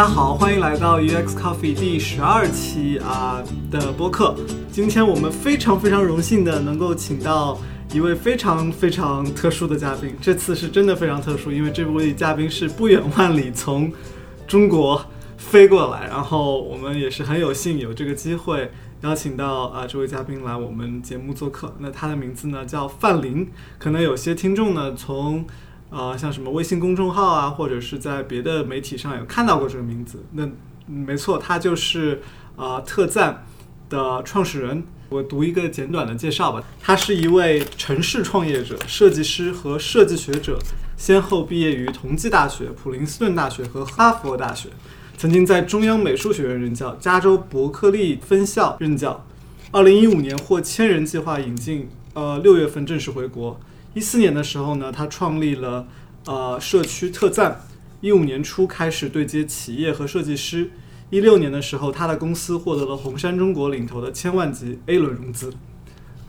[0.00, 4.34] 大家好，欢迎来到 UX Coffee 第十二期啊的播客。
[4.72, 7.58] 今天我们非常非常荣幸的能够请到
[7.92, 13.92] 一位非常非常特殊的嘉宾，这次是真的非常特殊，因为这位嘉宾是不远万里从
[14.48, 15.04] 中国
[15.36, 18.70] 飞过来，然后我们也是很有幸有这个机会
[19.02, 21.74] 邀请到啊这位嘉宾来我们节目做客。
[21.78, 23.46] 那他的名字呢叫范林，
[23.78, 25.44] 可能有些听众呢从
[25.90, 30.24] 啊、像什么微信公众号啊，或者是在别的媒体上有看到过这个名字。
[30.32, 30.48] 那
[30.86, 32.22] 没错，他就是
[32.56, 33.44] 啊、特赞
[33.88, 34.84] 的创始人。
[35.08, 36.62] 我读一个简短的介绍吧。
[36.80, 40.56] 他是一位城市创业者、设计师和设计学者，
[40.96, 44.68] 先后毕业于同济大学、普林斯顿大学和哈佛大学，
[45.16, 49.26] 曾经在中央美术学院任教，加州伯克利分校任教。
[49.72, 53.58] 二零一五年获千人计划引进，呃，六月份正式回国。
[53.94, 55.86] 一四年的时候呢，他创立了
[56.26, 57.62] 呃社区特赞。
[58.00, 60.70] 一五年初开始对接企业和设计师。
[61.10, 65.52] 一六年的时候，他的公司获得了红杉中国领投的千万级 A 轮融资。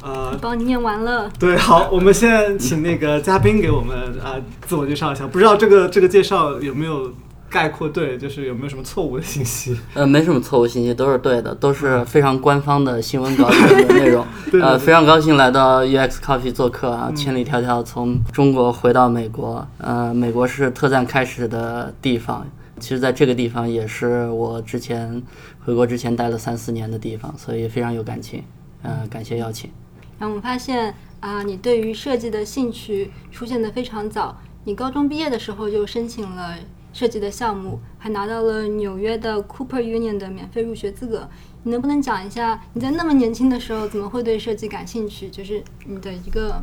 [0.02, 1.32] 呃，帮你念完了。
[1.40, 5.28] 对，好，我们现在请那个嘉宾给我们啊、呃自我介绍一下。
[5.28, 7.14] 不知道这个这个介绍有没有
[7.52, 9.78] 概括对，就是有没有什么错误的信息？
[9.94, 14.26] 呃，没什么错误信息，都是对的，都是非常官方的新闻稿里的内容。
[14.50, 22.48] 对对呃，非常高兴来到 UX Coffee 做客啊，千里迢迢从中国回到美国，呃，美国是特赞开始的地方。
[22.80, 25.22] 其实，在这个地方也是我之前
[25.66, 28.44] 回国之前待了三四年的地方，所以非常有感情。
[28.82, 29.70] 呃，感谢邀请。
[30.18, 34.36] 然后我们发现啊，你对于设计的兴趣出现的非常早。
[34.64, 36.56] 你高中毕业的时候就申请了
[36.94, 41.28] 设计的项目，还拿到了纽约的 Cooper Union 的免费入学资格。
[41.64, 45.30] 你能不能讲一下你在那么年轻的时候怎么会对设计感兴趣？
[45.30, 46.62] 就是你的一个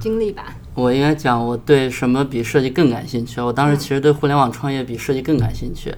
[0.00, 0.54] 经历吧。
[0.74, 3.40] 我应该讲我对什么比设计更感兴趣。
[3.40, 5.94] 我当时其实对互联网创业比设计更感兴趣。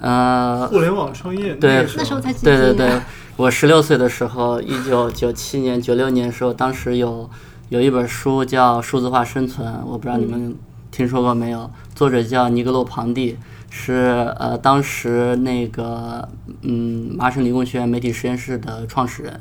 [0.00, 3.00] 呃，互联网创业对那时候才几对对对，
[3.36, 7.28] 我十六岁的时候，一九九七年、九六年的时候，当时有
[7.68, 10.56] 有一本书叫《数字化生存》，我不知道你们
[10.90, 11.68] 听说过没有？
[11.98, 13.36] 作者叫尼格洛庞蒂，
[13.70, 16.28] 是呃当时那个
[16.62, 19.40] 嗯麻省理工学院媒体实验室的创始人。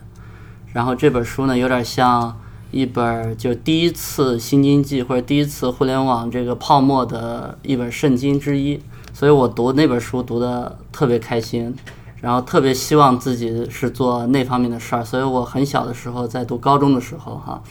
[0.73, 2.35] 然后这本书呢，有点像
[2.71, 8.81] 一本就第一次新经济或者第一次互联网这个泡沫的一本圣经之一，
[9.13, 11.75] 所以我读那本书读的特别开心，
[12.21, 17.61] 然后特别希望自己是做那方面的事儿，所以我很小的时候在读高中的时候哈，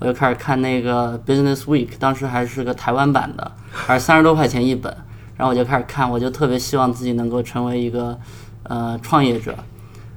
[0.00, 4.92] 我就开始看那个 Business Week，当时还是个台湾版的，还是三十多块钱一本，
[5.36, 8.18] 然后我就开始看，我就特别希望自己能够成为一个
[8.62, 9.54] 呃创业者。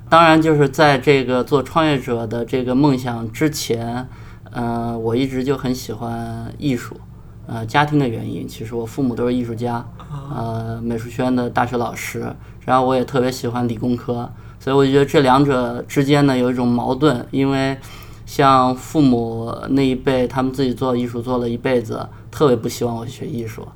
[0.10, 4.08] 当然，就是在这个做创业者的这个梦想之前，
[4.52, 6.96] 呃，我一直就很喜欢艺术。
[7.46, 9.86] 呃，家庭的原因，其实我父母都是艺术家，
[10.34, 12.34] 呃，美术学院的大学老师，
[12.64, 17.78] 然后我也特别喜欢理工科，所以我就觉得这两者之间呢有一种矛盾，因为
[18.36, 23.68] 像父母那一辈，他们自己做艺术做了一辈子，特别不希望我学艺术，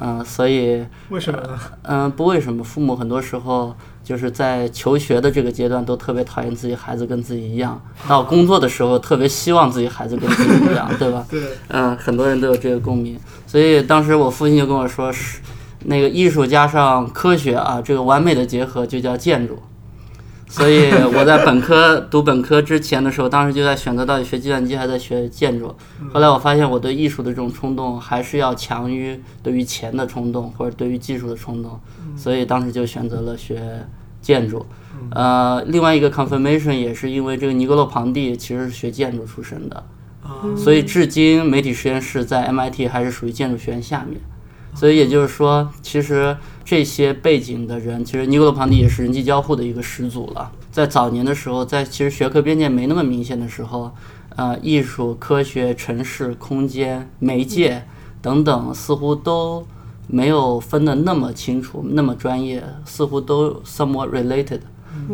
[0.00, 1.48] 嗯、所以为什么呢？
[1.82, 7.78] 嗯，不为什么，父母很多时候就是在求学的这个阶段都特别讨厌自己孩子跟自己一样，
[8.08, 11.26] 到工作的时候特别希望自己孩子跟自己一样，对吧？
[11.28, 15.40] 对，嗯，很多人都有这个共鸣，所以当时我父亲就跟我说，是
[15.84, 19.58] 那个艺术加上科学啊，这个完美的结合就叫建筑。
[20.50, 25.72] 所以我在本科读本科之前的时候，当时就在选择到底学计算机还是在学建筑。
[26.12, 31.78] 后来我发现我对艺术的这种冲动还是要强于对于钱的冲动或者对于技术的冲动，
[32.16, 33.86] 所以当时就选择了学
[34.20, 34.66] 建筑。
[35.12, 39.84] 呃，另外一个 confirmation 也是因为这个尼格洛庞蒂其实是学建筑出身的，
[40.24, 44.20] 啊，所以至今媒体实验室在 MIT 还是属于建筑学院下面。
[44.72, 46.36] 所以也就是说，其实
[46.70, 50.52] 这些背景的人，其实尼古罗庞蒂也是人机交互的一个始祖了。
[50.70, 53.90] 在早年的时候，在其实学科边界没那么明显的时候，
[54.36, 57.82] 呃，艺术、科学、城市、空间、媒介
[58.22, 59.66] 等等，似乎都
[60.06, 64.60] 没有分得那么清楚、那么专业，似乎都 somewhat related。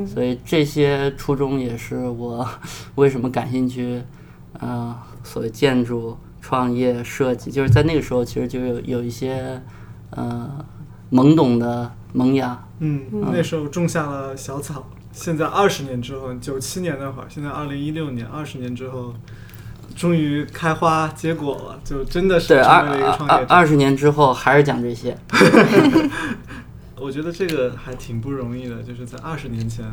[0.06, 2.46] 所以这些初衷也是我
[2.96, 4.02] 为什么感兴趣，
[4.60, 4.94] 呃，
[5.24, 9.62] 所谓建筑、创业、设计，就是在那个时候其实就有有一些
[10.10, 10.62] 呃
[11.10, 12.64] 懵懂的萌芽。
[12.80, 14.88] 嗯，那时候种下了小草。
[15.12, 19.14] 现在二十年之后，九七年那会儿，现在二零一六年，二十年之后，
[19.96, 23.54] 终于开花结果了，就真的是对，成二为了一个创业者。
[23.54, 25.16] 二二十年之后还是讲这些。
[27.00, 29.86] 我觉得这个还挺不容易的，就是在二十年前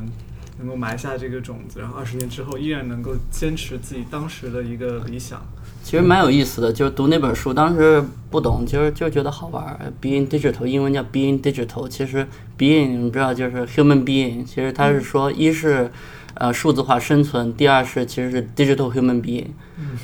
[0.60, 5.42] 能够埋下这个种子，然后二十年之后依然能够坚持自己当时的一个理想。
[5.84, 8.02] 其实蛮有意思的，就是读那本书，当时
[8.32, 9.94] 不懂，就是就觉得好玩。
[10.02, 12.26] Being digital，英文叫 Being digital，其实
[12.58, 15.92] Being 你知道就是 human being，其实它是说一是
[16.36, 19.48] 呃数字化生存，第二是其实是 digital human being。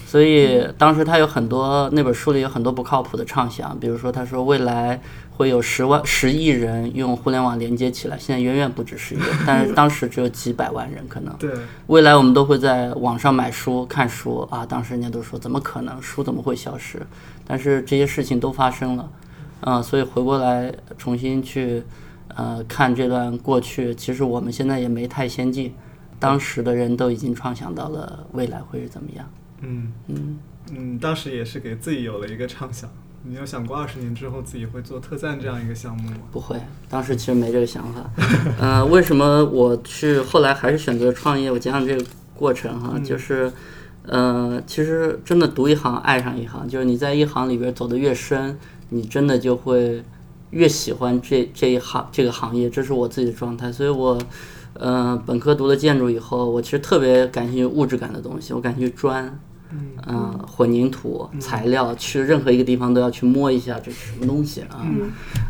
[0.06, 5.00] 所以当时他有很多那本书里有很多不靠谱的畅想，比如说他说未来
[5.40, 11.34] 会有十万十亿人用互联网连接起来，现在远远不止十亿，但是当时只有几百万人可能。
[11.38, 11.50] 对，
[11.88, 14.66] 未来我们都会在网上买书、看书啊！
[14.66, 17.02] 当时人家都说怎么可能，书怎么会消失？
[17.48, 19.12] 但是这些事情都发生了，
[19.62, 21.84] 嗯，所以回过来重新去
[22.36, 25.74] 呃看这段过去，其实我们现在也没太先进，
[26.20, 29.26] 当时的人都已经创想到了未来会是怎么样。
[29.62, 30.38] 嗯嗯
[30.74, 32.90] 嗯，当时也是给自己有了一个畅想。
[33.24, 36.18] 你有想过二十年之后自己会做特赞这样一个项目吗？
[36.32, 36.56] 不会，
[36.88, 38.10] 当时其实没这个想法。
[38.58, 41.52] 呃，为什么我去后来还是选择创业？
[41.52, 43.52] 我讲讲这个过程哈，就是，
[44.04, 48.58] 呃，其实真的读一行爱上一行，就是你在一行里边走得越深，
[48.88, 50.02] 你真的就会
[50.52, 53.70] 越喜欢这这一行这个行业，这是我自己的状态。
[53.70, 54.18] 所以我，
[54.76, 59.38] 呃，本科读了建筑以后，我其实特别感兴趣物质感的东西，我感兴趣砖。
[60.08, 64.86] 嗯、混凝土材料，去任何一个地方都要去摸一下这是什么东西啊。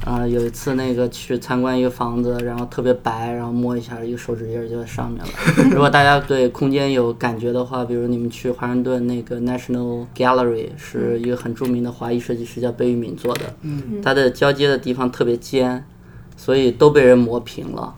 [0.05, 5.29] 啊、有一次那个去参观一个房子，然后特别白，然后摸一下，一个手指印儿就在上面了。
[5.71, 15.85] 如果大家对空间有感觉的话，比如你们去华盛顿那个 National Gallery 是一个很著名的华裔设计师叫贝聿铭做的，嗯它的交接的地方特别尖，
[16.35, 17.95] 所以都被人磨平了。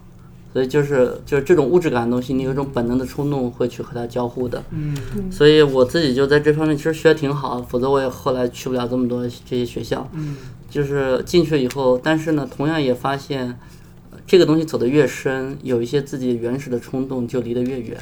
[0.53, 4.63] 所以就是就是这种物质感的东西，你有一种本能的冲动会去和它交互的。
[4.71, 4.95] 嗯
[5.31, 10.09] 所以我自己就在这方面其实学的挺好，否则我也后来去不了这么多这些学校。
[10.13, 10.35] 嗯
[10.69, 13.59] 就是进去以后，但是呢，同样也发现，
[14.11, 17.97] 呃这个东西走得越深，有一些自己原始的冲动就离得越远。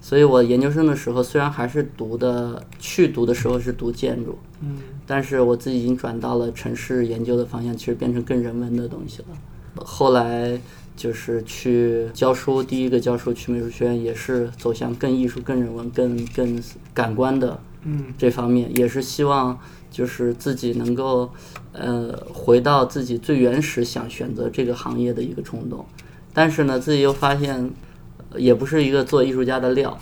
[0.00, 9.28] 所以我研究生的时候，虽然还是读的，去读的时候是读建筑，嗯但是我自己已经转到了城市研究的方向，其实变成更人文的东西了。
[9.76, 10.60] 后来
[11.02, 16.62] 就是去教书，第一个教书去美术学院，也是走向更艺术、更人文、更更
[16.94, 19.58] 感官的嗯这方面，也是希望
[19.90, 21.28] 就是自己能够
[21.72, 25.84] 呃回到自己最原始想选择这个行业的一个冲动，
[26.32, 27.68] 但是呢，自己又发现
[28.30, 29.98] 呃也不是一个做艺术家的料，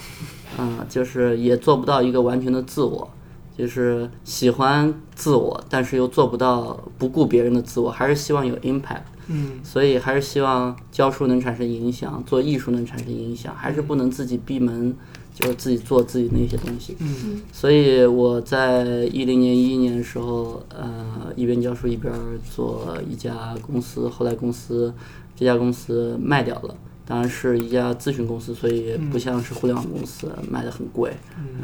[0.58, 3.11] 嗯、就是也做不到一个完全的自我。
[3.56, 9.02] 就是喜欢自我，但是又做不到不顾别人的自我，还是希望有 impact。
[9.32, 14.93] 嗯所以还是希望教书能产生影响，做艺术能产生影响，还是不能自己闭门，
[15.32, 16.97] 就是自己做自己那些东西。
[16.99, 22.12] 嗯所以我在一零年、一一年的时候，呃，一边教书一边
[22.53, 24.93] 做一家公司，后来公司
[25.37, 26.75] 这家公司卖掉了。
[27.11, 31.12] 当然是一家咨询公司，所以不像是互联网公司卖的很贵，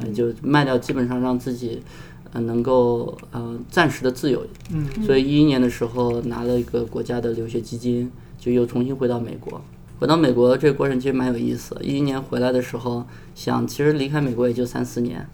[0.00, 1.80] 呃就卖掉基本上让自己
[2.32, 9.60] 呃能够呃暂时的自由嗯所以一一年的时候拿了一个国家的留学基金，就又重新回到美国。
[10.00, 11.84] 回到美国这个过程其实蛮有意思的。
[11.84, 13.06] 一一年回来的时候，
[13.36, 15.24] 想其实离开美国也就三四年，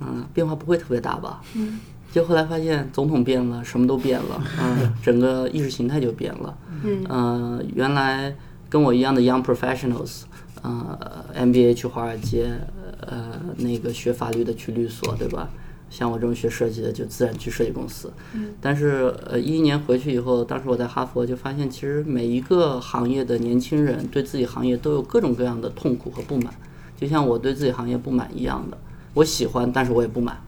[0.00, 1.40] 嗯，变化不会特别大吧？
[1.56, 1.80] 嗯。
[2.10, 6.56] 就后来发现总统变了，什么都变了，嗯， 整个意识形态就变了。
[6.84, 8.34] 嗯呃，原来
[8.68, 10.22] 跟我一样的 young professionals，
[10.62, 12.50] 呃，MBA 去华尔街，
[13.00, 15.48] 呃，那个学法律的去律所，对吧？
[15.90, 18.12] 像我这种学设计的，就自然去设计公司。
[18.60, 26.52] 但是呃，一一年回去以后，当时我在哈佛就发现，其实每一个行业的年轻人对自己行业都有各种各样的痛苦和不满，
[26.94, 28.76] 就像我对自己行业不满一样的。
[29.14, 30.38] 我喜欢，但是我也不满。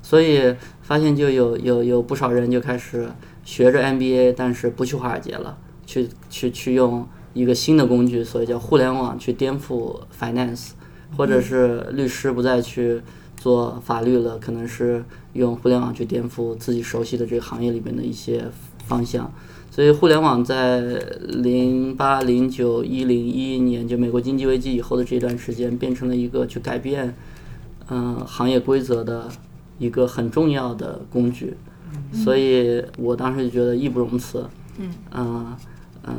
[0.00, 3.10] 所以发现就有有有不少人就开始
[3.44, 10.70] 学着 MBA，但是不去华尔街了，去去去用一个新的工具，所以叫互联网去颠覆 finance，
[11.16, 13.00] 或者是律师不再去
[13.36, 15.04] 做法律了，可能是
[15.34, 18.44] 用互联网去颠覆自己熟悉的这个行业里面的一些
[18.86, 19.32] 方向。
[19.70, 20.80] 所以互联网在
[21.28, 27.14] 零八、零九、一零、一一年，就美国经济危机以后的这段时间，变成了一个去改变
[27.90, 29.28] 嗯、行业规则的
[29.78, 31.56] 一个很重要的工具，
[32.12, 34.44] 所以我当时就觉得义不容辞。
[35.12, 35.56] 嗯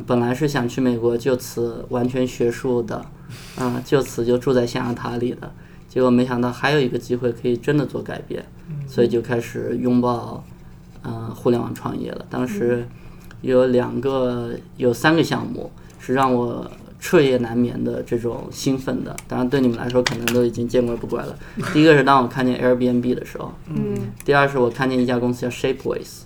[0.06, 3.06] 本来是想去美国就此完全学术的，
[3.58, 5.52] 嗯，就此就住在象牙塔里的，
[5.88, 8.46] 结果没想到还有一个机会可以真的做改变，
[8.88, 10.44] 所以就开始拥抱
[11.04, 12.26] 嗯互联网创业了。
[12.30, 12.88] 当时
[13.42, 16.70] 有两个有三个项目是让我
[17.00, 21.36] 彻夜难眠的这种兴奋的，当然对你们来说可能都已经见怪不怪了。
[21.74, 26.24] 第一个是当我看见 Airbnb 的时候，嗯第二是我看见一家公司叫 Shapeways。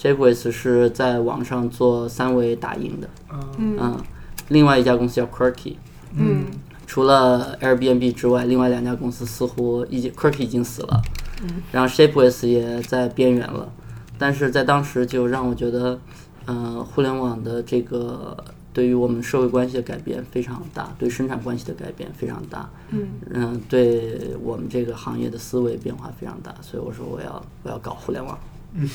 [0.00, 3.40] Shapeways 是在网上做三维打印的，啊。
[3.58, 3.76] 嗯。
[3.78, 4.00] 嗯，
[4.48, 5.74] 另外一家公司叫 Quirky，
[6.14, 6.46] 嗯。
[6.86, 11.02] 除了 Airbnb 之外，另外两家公司似乎已经 Quirky 已经死了，
[11.42, 11.62] 嗯。
[11.70, 13.70] 然后 Shapeways 也在边缘了。
[14.18, 15.98] 但是在当时就让我觉得，
[16.46, 18.36] 呃，互联网的这个
[18.72, 26.54] 对于我们社会关系的改变非常大，对生产关系的改变非常大，嗯对我们这个行业的思维变化非常大。
[26.60, 28.38] 所以我说我要我要搞互联网，
[28.74, 28.88] 嗯。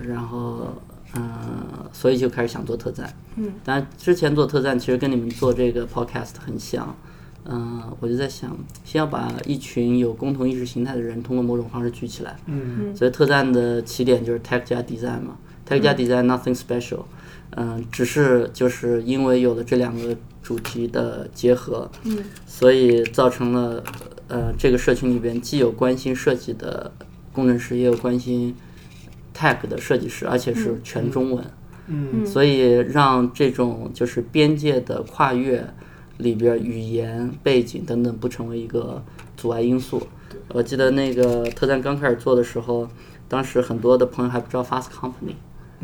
[0.00, 0.74] 然后
[1.16, 6.94] 嗯、所以就开始想做特赞，嗯，但之前做特赞其实跟你们做这个 podcast 很像，
[7.46, 12.94] 嗯、我就在想，先要把一群有共同意识形态的人通过某种方式聚起来，嗯。
[12.94, 15.36] 所以特赞的起点就是 tech 加 design 嘛
[15.68, 17.02] ，tech 加 design nothing special，
[17.56, 22.18] 嗯、只是就是因为有了这两个主题的结合，嗯。
[22.46, 23.82] 所以造成了
[24.28, 26.92] 呃这个社群里边既有关心设计的
[27.32, 28.54] 工程师，也有关心
[29.40, 31.44] tech 的设计师，而且是全中文。
[31.92, 35.66] 嗯所以让这种就是边界的跨越
[36.18, 39.02] 里边儿语言背景等等不成为一个
[39.36, 40.06] 阻碍因素。
[40.48, 42.88] 我记得那个特赞刚开始做的时候，
[43.26, 45.34] 当时很多的朋友还不知道 Fast Company，、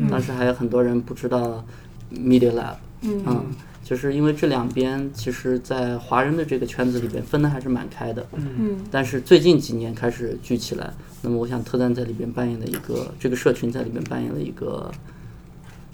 [0.09, 1.65] 当时还有很多人不知道
[2.13, 3.45] Media Lab，嗯
[3.83, 8.25] 就是因为这两边其实，在华人的这个圈子里边分的还是蛮开的。
[8.33, 14.91] 嗯但是最近几年开始聚起来，那么我想特赞在里边扮演了一个这个社群在里边扮演了一个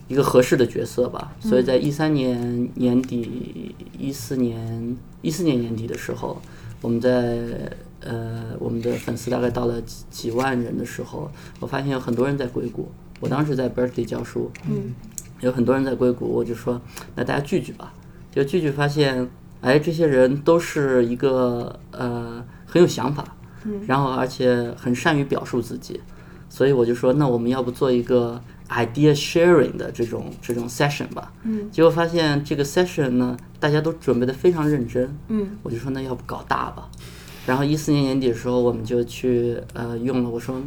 [0.08, 1.34] 一个合适的角色吧。
[1.40, 6.42] 所以在一三年年底、一四年一四年年底的时候，
[6.82, 12.92] 我们在呃我们的粉丝大概到了几几万人的时候，我发现有很多人在硅谷。
[13.20, 14.94] 我当时在 Berkeley 教书，嗯
[15.40, 16.82] 有很多人在硅谷，我就说
[17.16, 17.94] 那大家聚聚吧。
[18.32, 19.30] 就聚聚发现，
[19.62, 23.36] 哎，这些人都是一个呃很有想法，
[23.88, 26.00] 然后而且很善于表述自己，
[26.50, 31.32] 所以我就说那我们要不做一个 idea sharing 的这种这种 session 吧。
[31.44, 31.70] 嗯。
[31.72, 35.58] 结果发现这个 session 呢，大家都准备的非常认真，嗯。
[35.64, 36.90] 我就说那要不搞大吧。
[37.46, 40.62] 然后一四年年底的时候，我们就去呃用了，我说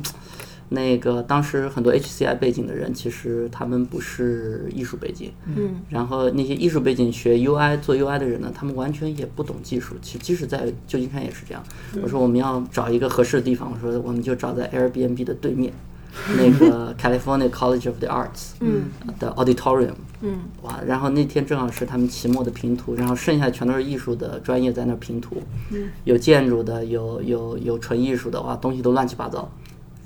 [0.69, 5.77] 那个当时很多 HCI 背景的人，其实他们不是艺术背景，嗯。
[5.89, 9.95] 然后那些艺术背景学 UI 做 UI 的人呢，他们完全也不懂技术。
[10.03, 11.63] 其实即使在旧金山也是这样。
[12.03, 15.73] 我说我们要找一个合适的地方，我说我们就找在 Airbnb 的对面，
[16.37, 18.85] 那个 California College of the Arts 嗯。
[19.21, 19.95] 的 auditorium。
[20.23, 20.41] 嗯。
[20.63, 25.89] 哇，然后那天正好是他们期末的评图，然后剩下全都是艺术的专业在那儿评图，嗯。
[26.05, 29.49] 有建筑的，有有有纯艺术的，哇，东西都乱七八糟，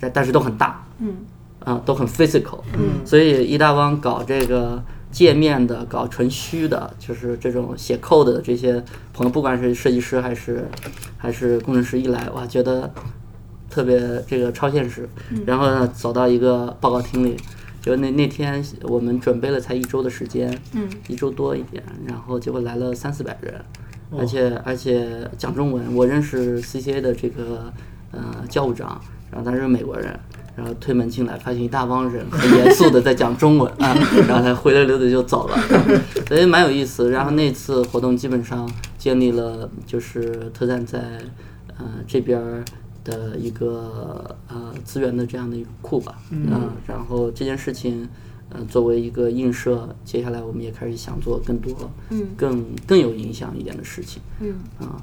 [0.00, 1.14] 但但是都很大，嗯
[1.61, 10.66] 啊、都很 physical，嗯，所以易大汪搞这个界面的，搞纯虚的，就是这种写 code 的这些朋友，不管是设计师还是
[11.19, 12.90] 还是工程师，一来哇，觉得
[13.69, 15.09] 特别这个超现实，
[15.47, 17.37] 然后呢，走到一个报告厅里。
[17.83, 23.54] 就那那天我们准备了才一周的时间，嗯一周多一点，然后结果来了三四百人，
[24.19, 25.95] 而且而且讲中文。
[25.95, 27.73] 我认识 CCA 的这个
[28.11, 30.18] 呃教务长，然后他是美国人，
[30.56, 33.94] 然后推门进来，发现一大帮人很严肃的在讲中文啊，
[34.28, 35.58] 然后他灰溜溜的就走了，
[36.28, 37.10] 所以蛮有意思。
[37.10, 41.20] 然后那次活动基本上建立了就是特赞在
[41.78, 42.64] 呃这边儿
[43.04, 48.08] 的一个呃资源的这样的一个库吧，嗯、然后这件事情。
[48.52, 55.00] 呃，作为一个映射，接下来我们也开始想做更多、嗯更更有影响一点的事情嗯啊。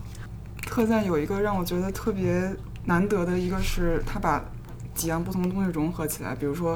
[0.65, 2.53] 特赞有一个让我觉得特别
[2.87, 4.43] 难得的一个是，他把
[4.95, 6.75] 几样不同的东西融合起来，比如说，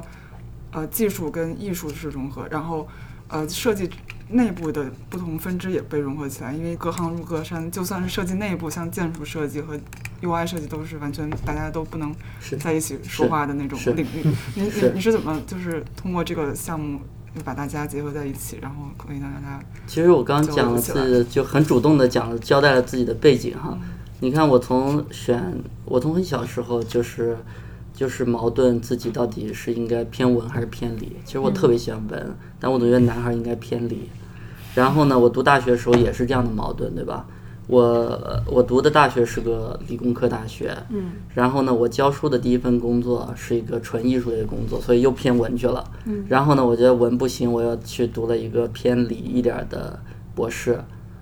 [0.71, 2.87] 呃，技术跟艺术是融合，然后，
[3.27, 3.89] 呃，设计
[4.29, 9.79] 内部的不同分支也被融合起来，因为隔行如隔山，就算是设计内部，像建筑设计和
[10.21, 12.13] UI 设计都是完全大家都不能
[12.59, 14.23] 在一起说话的那种领域。
[14.55, 16.99] 你你你是怎么就是通过这个项目
[17.33, 23.77] 就把大家结合在一起，然后可以让大家其实我刚刚讲的，就很主动的讲了，交代了自己的背景哈。
[24.23, 27.35] 你看，我从选，我从很小时候就是
[27.91, 31.13] 就是矛盾自己到底是应该偏文还是偏理。
[31.25, 34.09] 其实我特别喜欢文，但我总觉得男孩应该偏理。
[34.75, 37.25] 然后呢，我读大学的时候也是这样的矛盾，对吧？
[37.65, 45.83] 我我读的大学是个理工科大学，嗯然后呢，我教书的第一份工作是一个纯艺术类的工作，所以又偏文去了。
[46.05, 49.99] 嗯然后呢，我觉得文不行，我又去读了一个偏理一点儿的
[50.35, 50.79] 博士。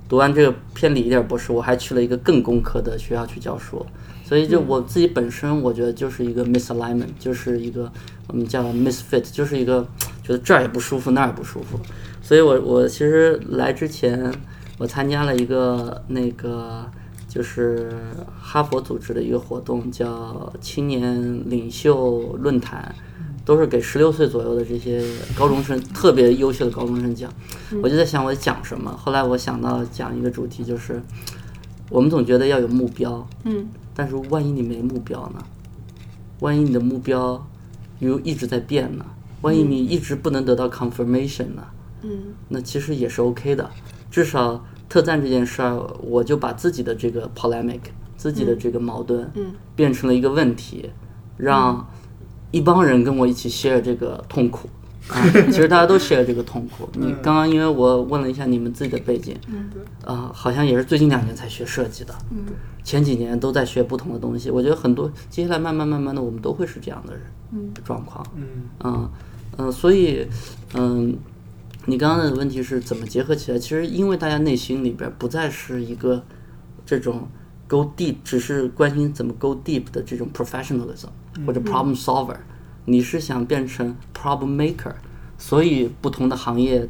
[0.09, 3.85] 读完这个偏理一点儿博士，我还去了一个更工科的学校去教书。
[4.25, 7.91] 所以就我自己本身，我觉得就是一个 misalignment，就是一个
[8.27, 9.87] 我们叫 misfit，就是一个
[10.23, 11.79] 觉得这儿也不舒服，那儿也不舒服。
[12.21, 14.31] 所以我我其实来之前，
[14.77, 16.85] 我参加了一个那个
[17.27, 17.91] 就是
[18.39, 22.93] 哈佛组织的一个活动，叫青年领袖论坛。
[23.43, 25.03] 都是给十六岁左右的这些
[25.35, 27.31] 高中生特别优秀的高中生讲。
[27.81, 31.01] 我就在想我讲什么，后来我想到讲一个主题，就是
[31.89, 35.43] 我们总觉得要有目标，嗯但是万一你没目标呢？
[36.39, 37.45] 万一你的目标
[37.99, 39.05] 又一直在变呢？
[39.41, 41.63] 万一你一直不能得到 confirmation 呢？
[42.01, 43.69] 嗯那其实也是 OK 的。
[44.09, 47.81] 至少特赞这件事儿，我就把自己的这个 polemic，
[48.17, 50.89] 自己的这个矛盾，嗯变成了一个问题，
[51.37, 51.87] 让
[52.51, 54.69] 一帮人跟我一起 share 这个痛苦。
[55.07, 55.17] 啊，
[55.49, 56.87] 其实大家都 share 这个痛苦。
[56.93, 59.35] 你刚刚因为我问了一下你们自己的背景，
[60.05, 62.45] 啊、好像也是最近两年才学设计的，嗯
[62.83, 64.51] 前几年都在学不同的东西。
[64.51, 68.23] 我觉得很多接下来慢慢慢慢的，我们都会是这样的人嗯状况。
[68.35, 68.43] 嗯
[68.83, 69.09] 嗯
[69.57, 70.27] 嗯，所以
[70.75, 71.17] 嗯，
[71.85, 73.57] 你刚刚的问题是怎么结合起来？
[73.57, 76.23] 其实因为大家内心里边不再是一个
[76.85, 77.27] 这种
[77.69, 81.09] go deep，只是关心怎么 go deep 的这种 professionalism
[81.45, 82.35] 或者 problem solver，、
[82.85, 84.93] 你是想变成 problem maker，
[85.37, 86.89] 所以不同的行业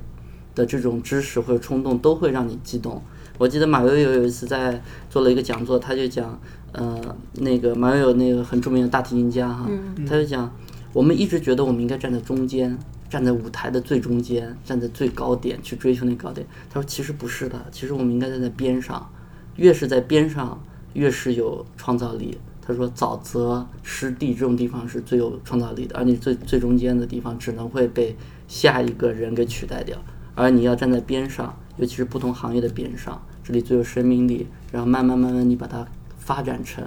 [0.56, 3.04] 的这种知识或者冲动都会让你激动。
[3.38, 6.40] 我记得马友友有一次在做了一个讲座，他就讲，
[6.72, 9.70] 呃，那个马友友那个很著名的大提琴家哈，
[10.08, 10.50] 他就讲，
[10.94, 12.78] 我们一直觉得我们应该站在中间，
[13.10, 16.46] 站在舞台的最中间，站在最高点去追求那高点。
[16.70, 19.10] 他说其实不是的，其实我们应该站在边上，
[19.56, 20.62] 越是在边上，
[20.94, 22.38] 越是有创造力。
[22.62, 28.16] 他说沼泽、湿地这种地方是最有创造力的，而你最最中间的地方只能会被
[28.48, 29.98] 下一个人给取代掉。
[30.36, 35.86] 而你要站在边上，尤其是不同行业的边上，这里最有生命力，然后慢慢慢慢你把它
[36.20, 36.86] 发展成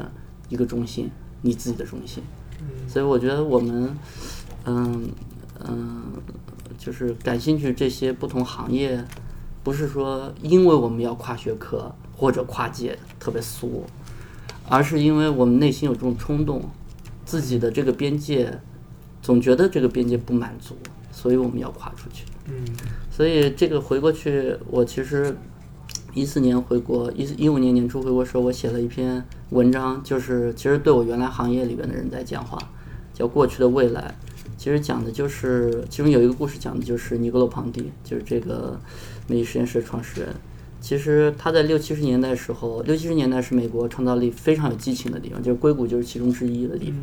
[0.49, 2.23] 一个中心，你自己的中心。
[2.87, 3.97] 所以我觉得我们，
[4.64, 5.11] 嗯
[5.66, 6.04] 嗯，
[6.78, 9.04] 就是感兴趣这些不同行业，
[9.64, 11.92] 不是说因为我们要跨学科
[12.23, 13.85] 或者跨界特别俗，
[14.69, 16.62] 而是因为我们内心有这种冲动，
[17.25, 18.61] 自己的这个边界
[19.21, 20.76] 总觉得这个边界不满足，
[21.11, 22.25] 所以我们要跨出去。
[22.47, 22.64] 嗯
[23.11, 25.37] 所以这个回过去，我其实
[26.14, 32.57] 一四年回国，一一五年年初回国时候，我写了一篇文章，就是其实对我原来行业里边的人在讲话，
[33.12, 34.14] 叫《过去的未来》。
[34.57, 38.79] 其实讲的就是，其中有一个故事讲的就是尼格罗庞蒂，就是这个
[39.27, 40.29] 美丽实验室的创始人。
[40.83, 46.99] 其实它在六七十年代时候，六七十年代是美国创造力非常有激情的地方，就是硅谷就是其中之一的地方。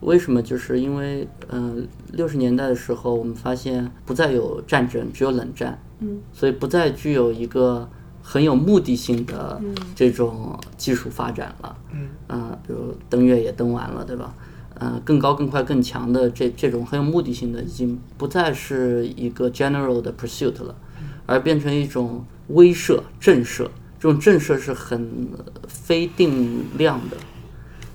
[0.00, 0.42] 为什么？
[0.42, 7.88] 就是因为，嗯、六十年代的时候，我们发现不再有战争，只有冷战，嗯，所以不再具有一个
[8.20, 9.60] 很有目的性的
[9.94, 14.34] 这种技术发展了，嗯，啊、比如登月也登完了，对吧？
[14.74, 20.74] 呃，更高、更快、更强的这这种很有目的性的，已经不再是一个 general 的 pursuit 了，
[21.26, 23.68] 而变成一种威慑、震慑。
[23.98, 25.28] 这种震慑是很
[25.68, 27.16] 非定量的，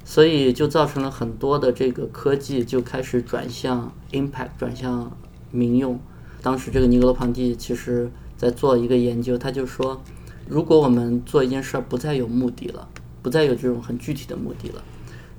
[0.06, 5.12] 所以就造成了很多的这个科技就开始转向 impact，转向
[5.52, 6.00] 民用。
[6.42, 10.02] 当时这个尼格罗庞蒂其实在做一个研究，他就说，
[10.48, 12.88] 如果我们做一件事儿不再有目的了，
[13.22, 14.82] 不再有这种很具体的目的了，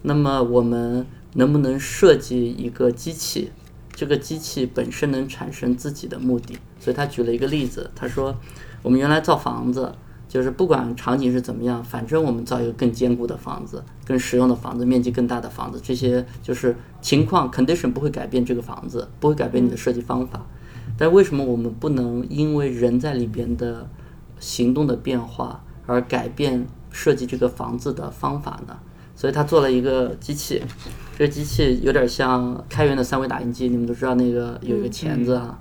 [0.02, 3.50] 那么我们能不能设计一个机器？
[3.92, 6.58] 这个机器本身能产生自己的目的。
[6.78, 8.36] 所以他举了一个例子，他说，
[8.82, 9.92] 我们原来造房子，
[10.28, 20.46] 就是不管场景是怎么样，反正我们造一个更坚固的房子、更实用的房子、面积更大的房子，这些就是情况 condition 不会改变这个房子，不会改变你的设计方法。
[20.96, 23.88] 但为什么我们不能因为人在里边的
[24.38, 28.76] 行动的变化而改变设计这个房子的方法呢？
[29.14, 30.62] 所以他做了一个机器，
[31.16, 35.58] 这个机器有点像开源的三维打印机，你们都知道那个有一个钳子啊，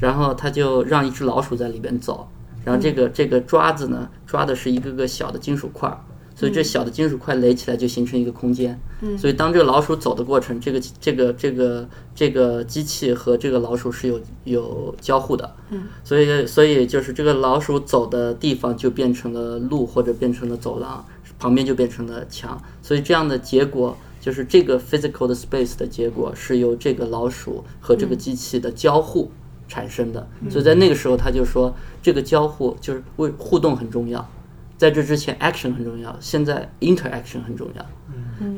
[0.00, 2.28] 然后他就让一只老鼠在里边走，
[2.64, 5.98] 然后这个这个抓子呢抓的是一个个小的金属块儿，
[6.34, 8.78] 所以这小的金属块垒起来就形成一个空间。
[9.02, 15.54] 嗯所以当这个老鼠走的过程，这个这个这个这个机器和这个老鼠是有有交互的。
[15.70, 21.04] 嗯所以所以就是这个老鼠走的地方就变成了路或者变成了走廊，
[21.38, 22.60] 旁边就变成了墙。
[22.82, 29.30] 所以这样的结果就是这个 physical 的 space 的结果是由这个老鼠和这个机器的交互
[29.70, 30.28] 产生的。
[30.50, 34.28] 所以在那个时候他就说，这个交互就是为互动很重要。
[34.76, 37.86] 在这之前，action 很重要，现在 interaction 很重要。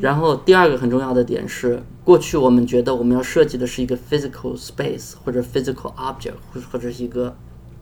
[0.00, 7.36] 然后第二个很重要的点是，过去我们觉得我们要设计的是一个 physical space 或者 physical object 或者或者是一个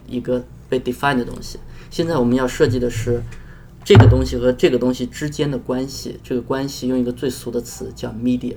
[0.07, 1.59] 一个被 define 的东西，
[1.91, 3.23] 现在我们要设计的是
[3.85, 6.19] 这个东西和这个东西之间的关系。
[6.25, 8.57] 这个关系用一个最俗的词叫 media，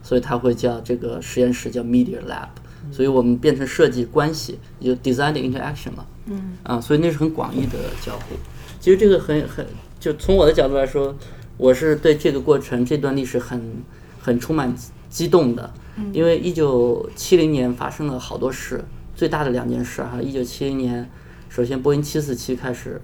[0.00, 2.48] 所以它会叫这个实验室叫 media lab。
[2.92, 6.06] 所以我们变成设计关系，就 design interaction 了。
[6.26, 8.36] 嗯啊，所以那是很广义的交互。
[8.78, 9.66] 其实这个很很，
[9.98, 11.16] 就从我的角度来说，
[11.56, 13.82] 我是对这个过程这段历史很
[14.20, 14.72] 很充满
[15.08, 15.72] 激动的，
[16.12, 18.84] 因为一九七零年发生了好多事，
[19.16, 21.10] 最大的两件事哈，一九七零年，
[21.48, 23.00] 首先波音七四七开始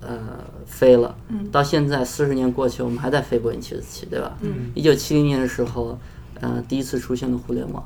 [0.00, 0.18] 呃
[0.66, 1.14] 飞了，
[1.52, 4.36] 到现在四十年过去，我们还在飞波音七四七，对吧？
[4.74, 5.98] 一九七零年的时候，
[6.40, 7.84] 呃，第一次出现了互联网。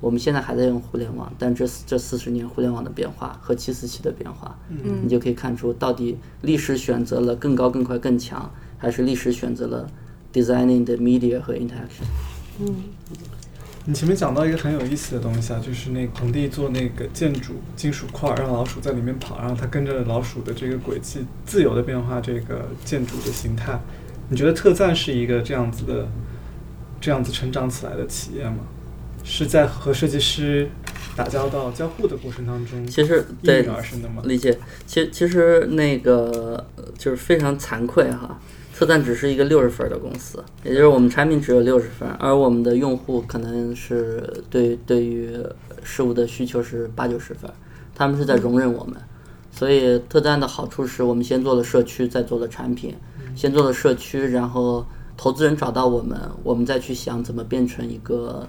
[0.00, 9.90] 我们现在还在用互联网，但这这四十年互联网的变化和七四七的变化，嗯你就可以看出到底历史选择了更高、更快、更强，还是历史选择了
[10.32, 12.04] designing the media 和 interaction。
[12.60, 12.74] 嗯
[13.84, 23.80] 你前面讲到一个很有意思的东西啊，就是那个皇帝做那个建筑金属块儿，让老鼠在里面跑，然后它跟着老鼠的这个轨迹自由的变化这个建筑的形态。
[24.28, 26.06] 你觉得特赞是一个这样子的、
[27.00, 28.58] 这样子成长起来的企业吗？
[29.28, 30.68] 是在和设计师
[31.14, 34.22] 打交道、交互的过程当中，其实应对运而生的吗？
[34.24, 38.40] 理解，其其实那个呃就是非常惭愧哈，
[38.74, 45.30] 特赞只是一个六十分儿的公司，也就是我们产品只有六十分，而我们的用户可能是对对于
[45.84, 47.50] 事物的需求是八九十分，
[47.94, 48.96] 他们是在容忍我们。
[49.50, 52.94] 所以特赞的好处是我们先做了社区，再做了产品，
[53.34, 54.86] 先做了社区，然后
[55.16, 58.48] 投资人找到我们，我们再去想怎么变成一个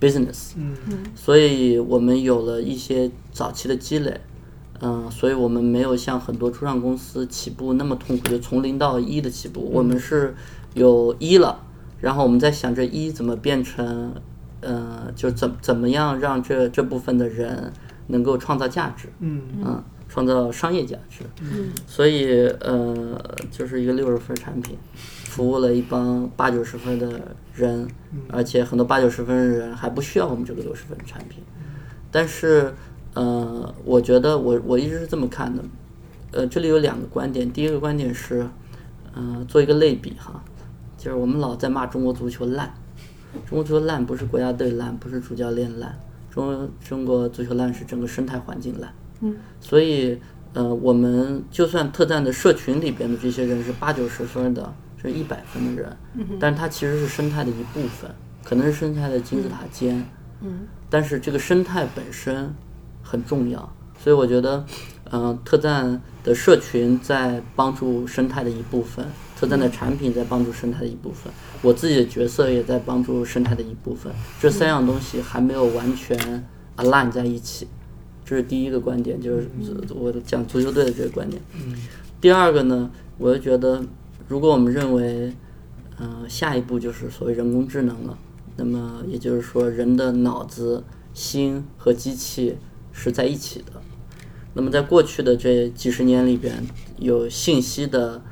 [0.00, 0.52] business。
[0.56, 0.76] 嗯
[1.14, 4.20] 所以我们有了一些早期的积累，
[4.80, 9.60] 嗯、所以我们没有像很多初创公司起步那么痛苦，就从零到一的起步。
[9.72, 10.34] 我们是
[10.74, 11.64] 有一了，
[12.00, 14.14] 然后我们在想这一怎么变成，
[14.60, 17.72] 呃，就怎怎么样让这这部分的人
[18.08, 21.24] 能够创造价值，嗯嗯，创造商业价值。
[21.40, 23.18] 嗯所以呃，
[23.50, 24.76] 就是一个六十分产品，
[25.36, 27.86] 服务了一帮八九十分的人，
[28.30, 31.44] 而且很多八九十分的人还不需要我们这个六十分的产品。
[32.10, 32.72] 但是
[33.12, 35.62] 呃，我觉得我我一直是这么看的，
[36.32, 38.48] 呃，这里有两个观点，第一个观点是，
[39.12, 40.42] 呃，做一个类比哈，
[40.96, 42.72] 就是我们老在骂中国足球烂，
[43.46, 45.98] 中国足球烂不是国家队烂，不是主教练烂，
[46.30, 48.90] 中中国足球烂是整个生态环境烂。
[49.60, 50.18] 所以，
[50.54, 54.72] 呃，我们就算特赞的社群里边的这些人是八九十分的，
[55.06, 55.96] 是一百分的人，
[56.40, 58.10] 但是它其实是生态的一部分，
[58.42, 60.04] 可能是生态的金字塔尖，
[60.40, 60.66] 嗯。
[60.88, 62.54] 但是这个生态本身
[63.02, 64.64] 很重要，所以我觉得，
[65.10, 69.04] 呃，特赞的社群在帮助生态的一部分，
[69.36, 76.16] 特赞的产品在帮助生态的一部分，我自己的角色也在帮助生态的一部分，这三样东西还没有完全
[76.76, 77.66] align 在一起。
[78.24, 79.48] 这是第一个观点，就是
[79.94, 81.40] 我讲足球队的这个观点。
[82.20, 83.80] 第二个呢，我就觉得，
[84.28, 85.32] 如果我们认为，
[85.98, 88.18] 呃，下一步就是所谓人工智能了，
[88.56, 90.82] 那么也就是说，人的脑子、
[91.14, 92.56] 心和机器
[92.92, 93.72] 是在一起的。
[94.54, 96.66] 那么在过去的这几十年里边，
[96.98, 98.22] 有信息的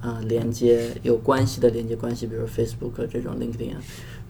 [0.00, 3.74] 呃连接，有关系的连接关系，比如 Facebook 这种 LinkedIn，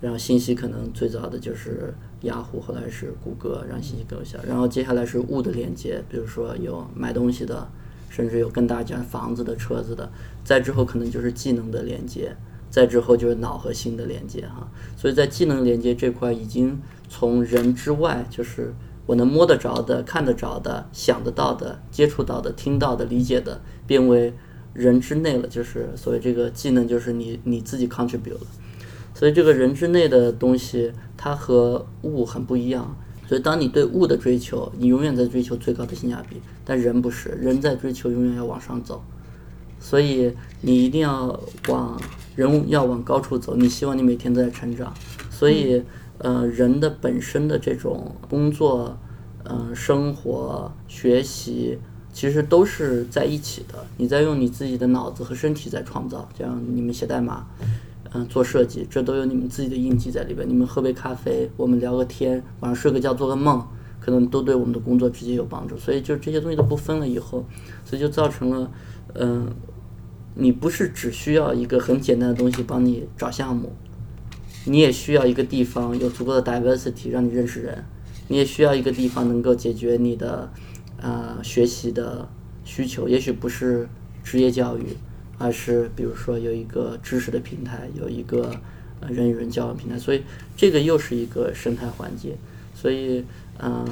[0.00, 4.38] 然后信息可能最早的就是雅虎，后来是谷歌，让信息更有效。
[4.46, 7.68] 然后接下来是物的连接，比如说有买东西的，
[8.14, 10.08] 甚至有更大家房子的、车子的。
[10.44, 12.36] 再之后可能就是技能的连接，
[12.70, 14.68] 再之后就是脑和心的连接哈。
[14.96, 18.72] 所以在技能连接这块，已经从人之外，就是
[19.06, 24.32] 我能摸得着的、看得着的、想得到的、接触到的、听到的、理解的，变为
[24.72, 25.48] 人之内了。
[25.48, 28.46] 就是所谓这个技能，就是你你自己 contribute 了。
[29.12, 32.96] 所以这个人之内的东西，它和物很不一样。
[33.26, 39.02] 所以当你对物的追求，你永远在追求最高的性价比，但人不是，人在追求永远要往上走。
[39.80, 40.32] 所以
[40.62, 42.00] 你一定要往
[42.36, 44.92] 人要往高处走，你希望你每天都在成长。
[45.30, 45.82] 所以，
[46.18, 48.96] 呃，人的本身的这种工作、
[49.42, 51.78] 呃，生活、学习，
[52.12, 53.84] 其实都是在一起的。
[53.98, 57.46] 你在用你自己的脑子和身体在创造，这样你们写代码，
[58.16, 60.48] 嗯、做设计，这都有你们自己的印记在里边。
[60.48, 63.60] 你们喝杯咖啡，我们聊个天，晚上睡个觉，做个梦，
[63.98, 65.76] 可能都对我们的工作直接有帮助。
[65.76, 67.44] 所以，就这些东西都不分了以后，
[67.84, 68.70] 所以就造成了，
[69.14, 69.52] 嗯、
[70.34, 73.72] 你不是只需要一个很简单的东西帮你找项目，
[74.66, 77.84] 你也需要一个地方有足够的 diversity 让你认识人，
[78.28, 80.52] 你也需要一个地方能够解决你的
[81.00, 82.28] 呃学习的
[82.62, 83.88] 需求，也许不是
[84.22, 84.84] 职业教育，
[85.38, 88.50] 而是比如说有一个知识的平台，有一个
[89.00, 90.22] 呃人与人交往平台，所以
[90.56, 92.36] 这个又是一个生态环节，
[92.74, 93.24] 所以
[93.58, 93.84] 呃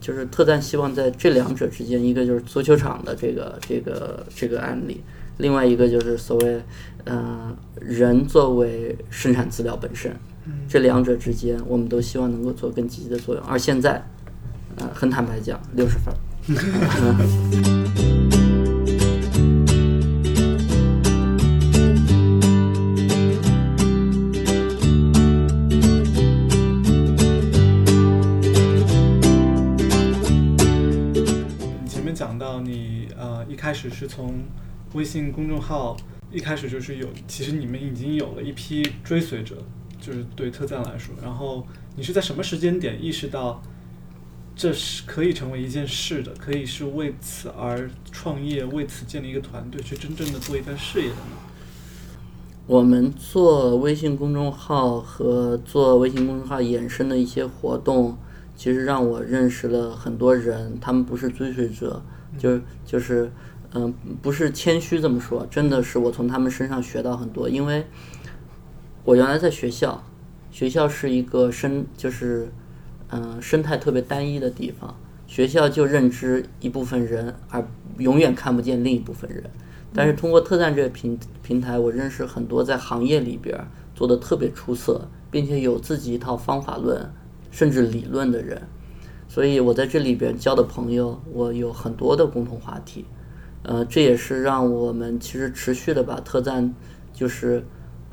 [0.00, 5.00] 就是特赞希望在这两者之间，一个就是足球场的这个这个这个案例，
[5.38, 6.60] 另外一个就是所谓
[7.04, 10.14] 呃人作为生产资料本身，
[10.68, 13.42] 这两者之间，我们都希望能够做更积极的作用。
[13.44, 14.04] 而现在，
[14.76, 16.14] 呃，很坦白讲，六十分
[33.88, 34.34] 始是从
[34.94, 35.96] 微信公众号
[36.30, 39.56] 一开始就是有，其实你们已经有了一批追随者，
[40.00, 41.14] 就是对特赞来说。
[41.22, 43.62] 然后你是在什么时间点意识到
[44.54, 51.36] 这是可以成为一件事的，可以是为此而创业，为此建立一个团队，去真正的做一番事业的呢？
[52.66, 58.18] 我们做微信公众号和做微信公众号衍生的一些活动，
[58.56, 62.02] 其实让我认识了很多人，他们不是追随者，
[62.36, 63.30] 就就是
[63.76, 67.84] 嗯、不是谦虚这么说，真的是我从他们身上学到很多，因为
[69.04, 70.02] 我原来在学校，
[70.50, 72.48] 学校是一个生就是
[73.10, 77.62] 嗯、生态特别单一的地方，学校就认知一部分人，而
[77.98, 79.44] 永远看不见另一部分人。
[79.94, 83.56] 但是通过特赞这个平平台，我认识很多在行业里边
[83.94, 87.08] 做的特别出色，并且有自己一套方法论
[87.50, 88.60] 甚至理论的人，
[89.28, 93.04] 所以我在这里边交的朋友，我有很多的共同话题。
[93.68, 96.72] 呃，这也是让我们其实持续的把特赞，
[97.12, 97.64] 就是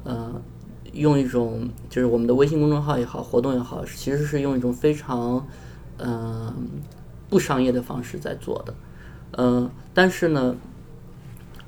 [0.04, 0.42] 呃，
[0.94, 5.46] 用一种就是我们的微信公众号也好，活动也好，其实是用一种非常
[5.98, 6.56] 嗯、呃
[7.30, 8.74] 不商业的方式在做的。
[9.38, 10.56] 嗯、但是呢，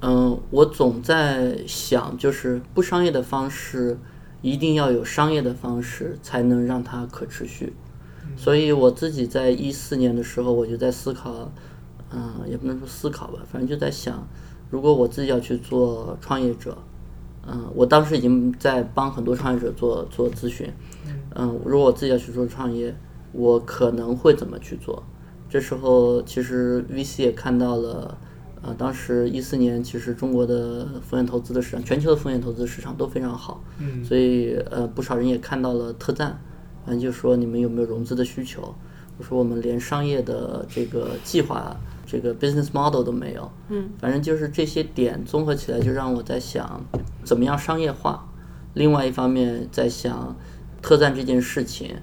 [0.01, 3.99] 嗯，我总在想，就是不商业的方式，
[4.41, 7.73] 一定要有商业的方式，才能让它可持续。
[8.35, 11.51] 所以我自己在一四年的时候，我就在思考，
[12.15, 14.25] 嗯，也不能说思考吧，反正就在想，
[14.69, 16.77] 如果我自己要去做创业者，
[17.45, 20.71] 嗯，我当时已经在帮很多创业者做做咨询，
[21.35, 22.95] 嗯，如果我自己要去做创业，
[23.33, 25.03] 我可能会怎么去做？
[25.49, 28.17] 这时候其实 VC 也看到了。
[28.67, 36.41] 呃，当时一四年，其实中国的风险投资的市场，全球的风险投资市场都非常好，嗯所以呃，不少人也看到了特赞，
[36.83, 38.73] 反正就说你们有没有融资的需求？
[39.19, 41.77] 我说我们连商业的这个计划，
[42.15, 46.81] 这个 business model 都没有，嗯，反正就是这些点综合起来，就让我在想，
[47.25, 48.25] 怎么样商业化。
[48.73, 50.33] 另外一方面，在想
[50.81, 51.93] 特赞这件事情，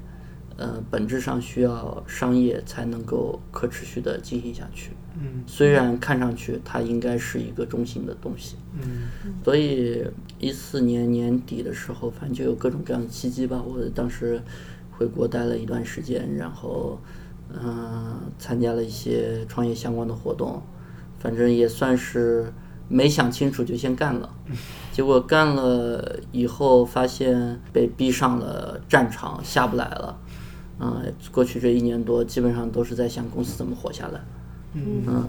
[0.59, 4.90] 呃，本质上需要商业才能够可持续的进行下去。
[5.14, 9.09] 嗯虽然看上去它应该是一个中性的东西，嗯
[9.42, 10.07] 所以
[10.38, 13.62] 一四年年底的时候，反正就有各种各样的契机吧。
[13.62, 14.42] 我当时
[14.90, 16.98] 回国待了一段时间，然后
[17.50, 20.62] 嗯、呃参加了一些创业相关的活动，
[21.18, 22.52] 反正也算是
[22.88, 24.28] 没想清楚就先干了。
[24.92, 30.18] 结果干了以后，发现被逼上了战场，下不来了。
[30.81, 34.20] 嗯、过去这一年多，基本上都是在想公司怎么活下来。
[34.74, 35.28] 嗯，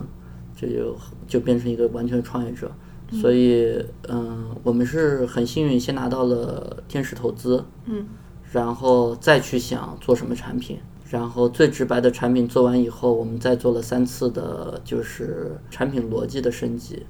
[0.56, 0.98] 这就
[1.28, 2.72] 就变成一个完全创业者。
[3.12, 8.08] 所以，嗯、我们是很幸运，先拿到了天使投资，嗯，
[8.52, 10.80] 然后再去想做什么产品，
[11.14, 17.06] 然后最直白的产品做完以后，我们再做了三次的，就是产品逻辑的升级。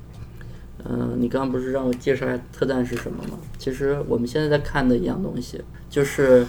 [0.84, 3.40] 嗯、你刚刚不是让我介绍一下特赞是什么吗？
[3.58, 6.46] 其实我们现在在看的一样东西，就是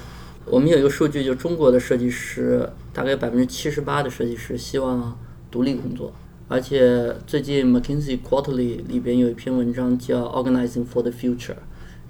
[0.46, 5.16] 我们有一个数据，就中国的设计师大概有百分之七十八的设计师希望
[5.48, 6.12] 独立工作，
[6.48, 11.52] 而且最近 McKinsey Quarterly 里边有一篇文章叫《Organizing for the Future》，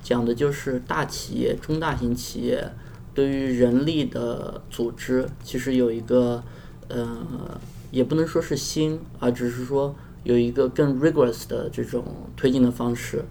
[0.02, 2.66] 讲的就是大企业、中大型企业
[3.14, 6.42] 对于人力的组织，其实有一个
[6.88, 7.59] 呃，
[7.90, 12.05] 也不能说是新，而只是说有一个更 rigorous 的这种
[12.37, 13.24] 推进的方式。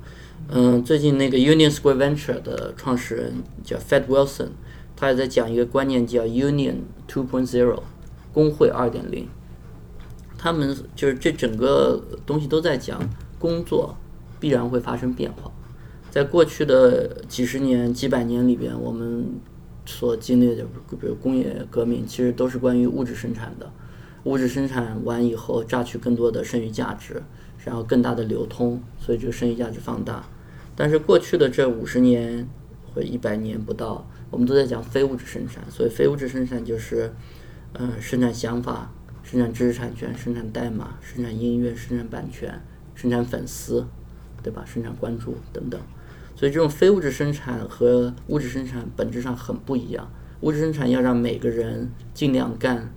[0.50, 4.50] 嗯，最近那个 Union Square Venture 的创始人叫 Fed Wilson，
[4.96, 6.76] 他也在讲一个观念叫 Union
[7.08, 7.80] 2.0，
[8.34, 9.26] 工会2.0。
[10.38, 13.00] 他们就是这整个东西都在讲
[13.40, 13.96] 工作
[14.40, 15.50] 必然会发生变化。
[16.12, 19.26] 在过去的几十年、几百年里边，我们
[19.86, 23.72] 所经历的，比如工业革命，其实都是关于物质生产的。
[24.24, 27.22] 物质生产完以后，榨取更多的剩余价值，
[27.66, 30.26] 然后更大的流通，所以这个剩余价值放大。
[30.76, 32.48] 但是过去的这五十年
[32.94, 35.64] 或一百年不到，我们都在讲非物质生产。
[35.70, 37.14] 所以非物质生产就是，
[37.74, 38.90] 呃，生产想法、
[39.24, 42.62] 生产知识产权、生产代码、生产音乐、生产版权、
[42.96, 43.86] 生产粉丝，
[44.42, 44.64] 对吧？
[44.66, 45.80] 生产关注等等。
[46.36, 50.12] 所以这种非物质生产和物质生产本质上很不一样。
[50.42, 52.92] 物质生产要让每个人尽量干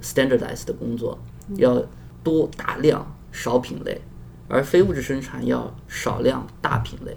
[0.00, 1.18] standardized 的工作，
[1.56, 1.84] 要
[2.22, 4.00] 多大量少品类，
[4.46, 7.16] 而非物质生产要少量大品类。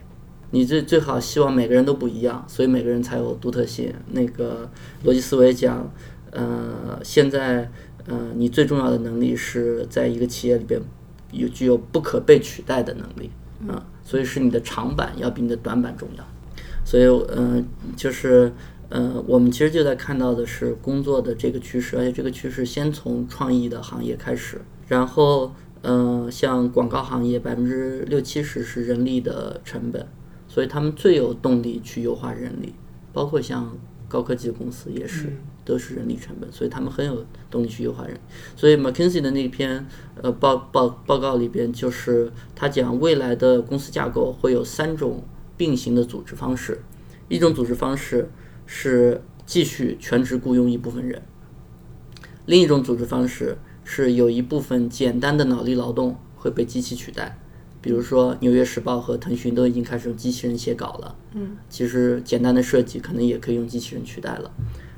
[0.49, 3.93] 你最最好希望每个人都不一样，所以每个人才有独特性。
[4.11, 4.67] 那个
[5.03, 5.91] 逻辑思维讲，
[6.31, 7.69] 呃，现在
[8.05, 10.81] 呃，你最重要的能力是在一个企业里边
[11.31, 13.29] 有具有不可被取代的能力
[13.67, 16.23] 啊、所以是你的长板要比你的短板重要。
[16.85, 17.65] 所以，嗯、
[17.95, 18.53] 就是，
[18.89, 30.07] 呃，我们其实就在看到的是工作的这个趋势，而且这个趋势先从创意的行业开始，然后，呃，像广告行业百分之六七十是人力的成本，
[30.47, 32.73] 所以他们最有动力去优化人力，
[33.11, 33.75] 包括像
[34.07, 35.33] 高科技公司也是。
[35.67, 38.17] 都是人力成本，所以他们很有动力去优化人。
[38.55, 39.85] 所以 McKinsey 的那篇
[40.21, 45.25] 呃报报报告里边，就是他讲未来的公司架构会有三种
[45.57, 46.81] 并行的组织方式，
[47.27, 48.29] 一种组织方式
[48.65, 51.21] 是继续全职雇佣一部分人，
[52.45, 57.37] 另一种组织方式是有一部分简单的脑力劳动会被机器取代。
[57.79, 61.15] 比如说，《纽约时报》和腾讯都已经开始用机器人写稿了。
[61.35, 64.51] 嗯，其实简单的设计可能也可以用机器人取代了。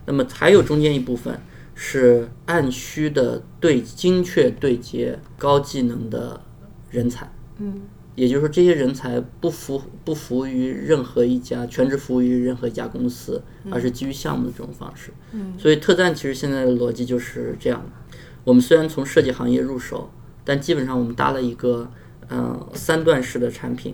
[0.10, 1.40] 那么还有中间一部分
[1.76, 6.42] 是按需的对精确对接高技能的
[6.90, 7.82] 人才，嗯，
[8.16, 15.12] 也就是说这些人才不服不服务于任何一家全职服务于任何一家公司，而是基于项目的这种方式。
[15.32, 20.10] 嗯，所以特赞其实现在的逻辑就是这样的：我们虽然从设计行业入手，
[20.44, 21.92] 但基本上我们搭了一个
[22.30, 23.94] 呃三段式的产品，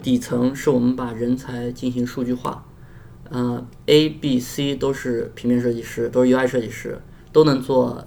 [0.00, 2.64] 底层是我们把人才进行数据化。
[3.30, 7.00] 呃，A、B、C 都是平面设计师，都是 UI 设计师，
[7.32, 8.04] 都能做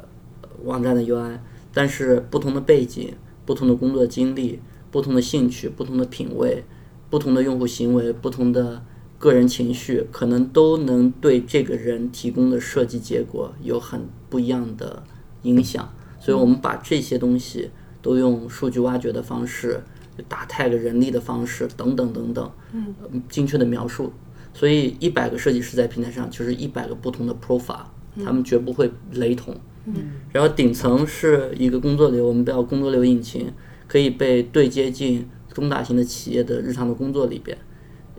[0.64, 1.40] 网站的 UI。
[1.74, 3.14] 但是不同的背景、
[3.46, 4.60] 不同的工作经历、
[4.92, 6.64] 不同的兴趣、不同的品味、
[7.10, 8.84] 不同的用户行为、不同的
[9.18, 15.02] 个人情绪，可能都能对这个人提供的设计结果有很不一样的
[15.44, 15.92] 影响。
[16.20, 19.82] 所以我们把这些东西都用数据挖掘的方式、
[20.28, 22.94] 打 tag 人力的方式等等等等，嗯，
[23.30, 24.12] 精确的描述。
[24.54, 27.86] 所以一百个设计师在平台上就是一百个不同的 profile，
[28.24, 29.56] 他们绝不会雷同。
[29.86, 29.94] 嗯，
[30.32, 33.52] 然后顶层是一个工作流，我们叫工作流引擎，
[33.88, 37.58] 可以被对接进中大型的企业的日常的工作里边。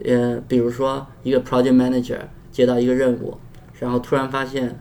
[0.05, 2.19] 呃，比如说一个 project manager
[2.51, 3.39] 接到一个任务，
[3.79, 4.79] 然后突然发现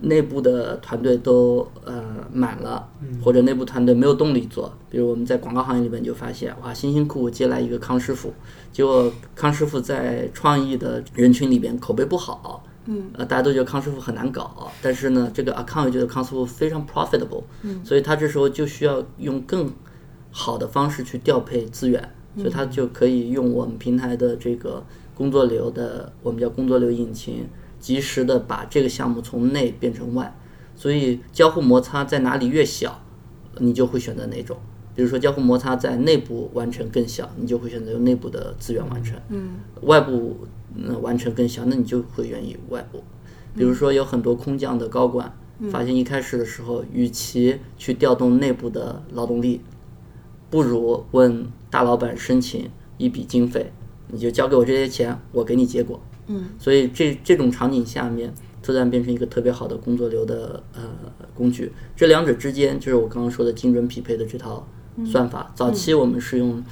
[0.00, 2.88] 内部的团队都呃满了，
[3.22, 4.76] 或者内部团队没有动力做。
[4.90, 8.32] 比如我们在广告行业里面就发现，哇，辛辛苦苦接来一个康师傅。
[8.74, 19.72] 结果康师傅在创意的人群里边口碑不好，嗯，呃，大家都觉得康师傅很难搞，但是呢，这个 account 觉得康师傅非常 profitable，嗯，所以他这时候就需要用更
[20.32, 22.02] 好的方式去调配资源，
[22.36, 24.84] 所以他就可以用我们平台的这个
[25.14, 27.46] 工作流的，我们叫工作流引擎，
[27.78, 30.36] 及时的把这个项目从内变成外，
[30.74, 33.00] 所以交互摩擦在哪里越小，
[33.58, 34.56] 你就会选择哪种。
[34.94, 43.02] 比如说交互摩擦在内部完成更小，你就会选择用内部的资源完成；嗯，外部嗯完成更小，那你就会愿意外部。
[43.56, 45.36] 比如说有很多空降的高管，
[45.70, 49.60] 发现一开始的时候，与其去调动内部的劳动力，
[50.50, 53.72] 不如问大老板申请一笔经费，
[54.08, 56.00] 你就交给我这些钱，我给你结果。
[56.26, 60.82] 嗯，所以这这种场景下面，突然变成一个特别好的工作流的呃
[61.34, 61.70] 工具。
[61.94, 64.66] 这两者之间就是我刚刚说的精准匹配的这套
[65.06, 65.50] 算法。
[65.54, 66.62] 早期我们是用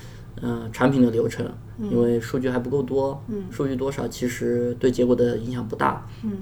[0.41, 6.07] 呃产品的流程，因为数据还不够多，数据多少其实对结果的影响不大。
[6.23, 6.33] 嗯，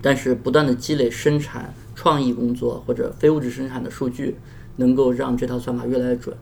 [0.00, 4.36] 但是不断的积累生产创意工作或者非物质生产的数据，
[4.76, 6.36] 能够让这套算法越来越准，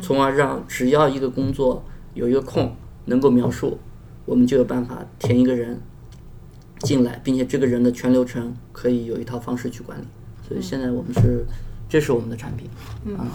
[0.00, 2.74] 从而让只要一个工作有一个空
[3.04, 3.78] 能够描述，
[4.24, 5.78] 我们就有办法填一个人
[6.80, 10.04] 进来，并且这个人的全流程可以有一套方式去管理。
[10.48, 11.44] 所以现在我们是，
[11.88, 12.68] 这是我们的产品。
[13.16, 13.26] 啊，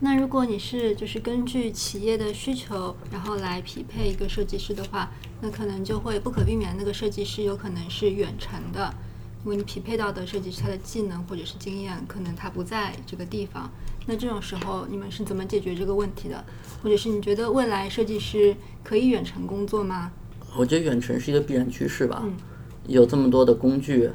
[0.00, 8.94] 那如果你是就是根据企业的需求，然后来匹配一个设计师的话，那可能就会不可避免那个设计师有可能是远程的，
[9.44, 13.68] 因为你匹配到的设计师他的技能或者是经验可能他不在这个地方。
[14.06, 16.44] 那这种时候你们是怎么解决这个问题的？
[16.82, 20.12] 或者是你觉得未来设计师可以远程工作吗？
[20.56, 22.22] 我觉得远程是一个必然趋势吧。
[22.24, 22.36] 嗯
[22.86, 24.08] 有这么多的工具，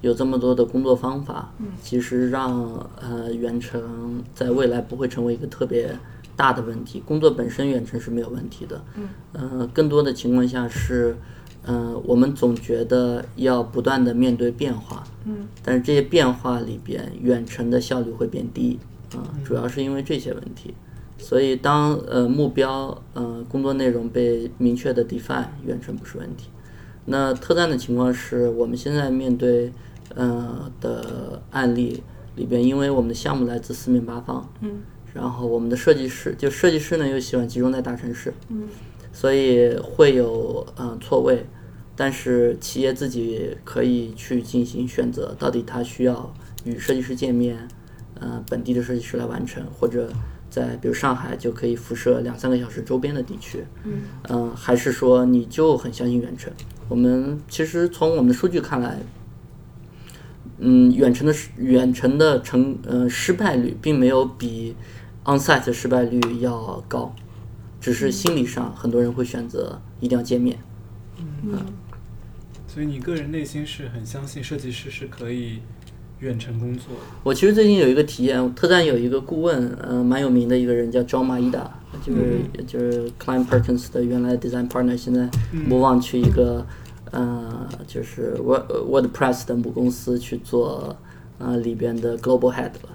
[0.00, 5.94] 有这么多的工作方法，其实让呃远程在未来不会成为一个特别
[6.36, 7.02] 大的问题。
[7.04, 11.14] 工作本身远程是没有问题的，嗯，呃，更多的情况下是，
[11.64, 18.78] 呃，我们总觉得要不断的面对变化，嗯，但是这些变化里边，远程的效率会变低，
[19.14, 20.72] 啊、主要是因为这些问题。
[21.18, 26.48] 所以当呃目标呃工作内容被明确的 define，远程不是问题。
[27.04, 29.70] 那特战的情况是我们现在面对
[30.14, 32.02] 呃的案例
[32.36, 34.80] 里边，因为我们的项目来自四面八方，嗯，
[35.12, 38.68] 然后我们的设计师就设计师呢又喜欢集中在大城市，嗯，
[39.12, 41.44] 所以会有呃错位，
[41.96, 46.32] 但是企业自己可以去进行选择，到底他需要
[46.64, 47.68] 与设计师见面，
[48.18, 50.10] 呃本地的设计师来完成，或者
[50.48, 56.52] 在比如上海就可以辐射两三个小时周边的地区，嗯，呃还是说你就很相信远程？
[56.88, 58.98] 我们其实从我们的数据看来，
[60.60, 64.76] 嗯，远程的失远程的成呃失败率并没有比
[65.24, 67.14] onsite 失败率要高，
[67.80, 70.58] 只是心理上很多人会选择一定要见面。
[71.42, 71.58] 嗯
[72.66, 75.58] 所以你个人内心是很相信设计师是可以
[76.20, 77.00] 远程工作的。
[77.24, 81.64] 我其实最近有一个体验，特赞有一个顾问，呃，蛮有名的一个人叫 John Maeda，
[82.06, 85.28] 就是、就是 Klein Perkins 的原来 design partner，现在
[85.68, 86.64] move on 去一个、
[87.10, 90.96] 呃，就是 Word WordPress 的母公司去做
[91.38, 92.88] 呃里边的 global head 了。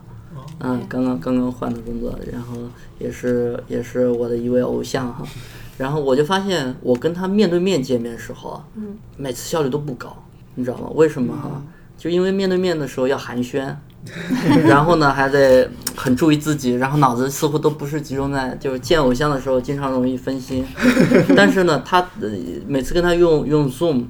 [0.59, 2.55] 嗯，刚刚刚刚换的工作，然后
[2.99, 5.25] 也是也是我的一位偶像哈，
[5.77, 10.15] 然后我就发现我跟他面对面见面的时候啊，嗯每次效率都不高，
[10.55, 10.89] 你知道吗？
[10.95, 11.61] 为什么哈？
[11.97, 13.73] 就因为面对面的时候要寒暄，
[14.67, 20.65] 然后呢还得很注意自己，然后脑子似乎都不是集中在就是见偶像的时候，经常容易分心。
[21.35, 22.29] 但是呢，他呃
[22.67, 24.05] 每次跟他用用 Zoom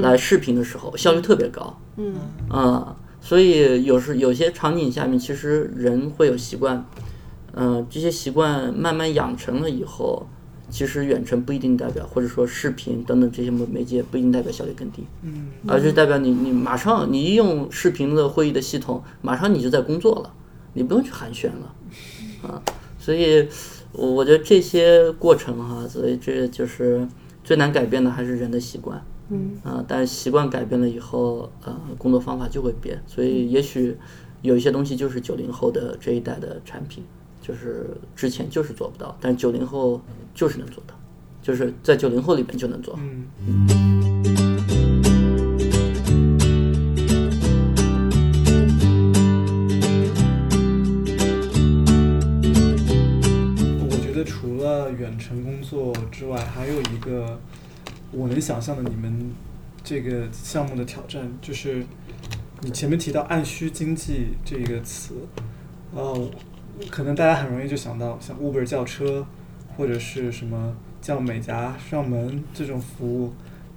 [0.00, 1.78] 来视频的时候，效率特别高。
[1.96, 2.14] 嗯
[2.48, 6.84] 啊、所以有时有些场景下面，其实人会有习惯，
[7.54, 10.28] 嗯、这些习惯慢慢养成了以后，
[10.76, 20.34] 其实远程不一定代表，或者说视频等等这些媒介不一定代表效率更低，嗯，而是代表你你马上你一用视频的会议的系统，马上你就在工作了，
[20.74, 21.74] 你不用去寒暄了，
[22.42, 22.62] 啊，
[22.98, 23.48] 所以
[23.92, 27.08] 我我觉得这些过程哈、所以这就是
[27.42, 29.02] 最难改变的还是人的习惯。
[29.30, 33.96] 嗯啊、但是习惯改变了以后，呃，工作方法就会变，所以也许
[34.42, 37.02] 有一些东西就是九零后的这一代的产品，
[37.46, 37.86] 就是
[38.16, 40.00] 之前就是做不到，但是九零后
[40.34, 40.94] 就是能做到，
[41.40, 43.00] 就是在九零后里面就能做好。
[43.00, 43.28] 嗯
[53.88, 57.38] 我觉得除了远程工作之外，还有一个
[58.10, 59.30] 我能想象的你们
[59.84, 61.84] 这个项目的挑战，就是
[62.62, 65.14] 你前面提到按需经济这个词，
[65.94, 66.28] 呃，
[66.90, 69.26] 可能大家很容易就想到像 Uber 叫车，
[69.76, 73.32] 或者是什么叫美甲上门这种服务，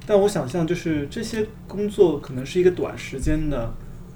[0.06, 3.72] 但我想象就是这些工作可能是一个短时间的，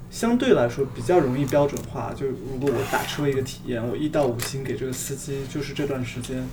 [0.10, 2.14] 相对来说比较容易标准化。
[2.16, 6.44] 就如果我打车一个体验，我一到五星给这个司机，就是这段时间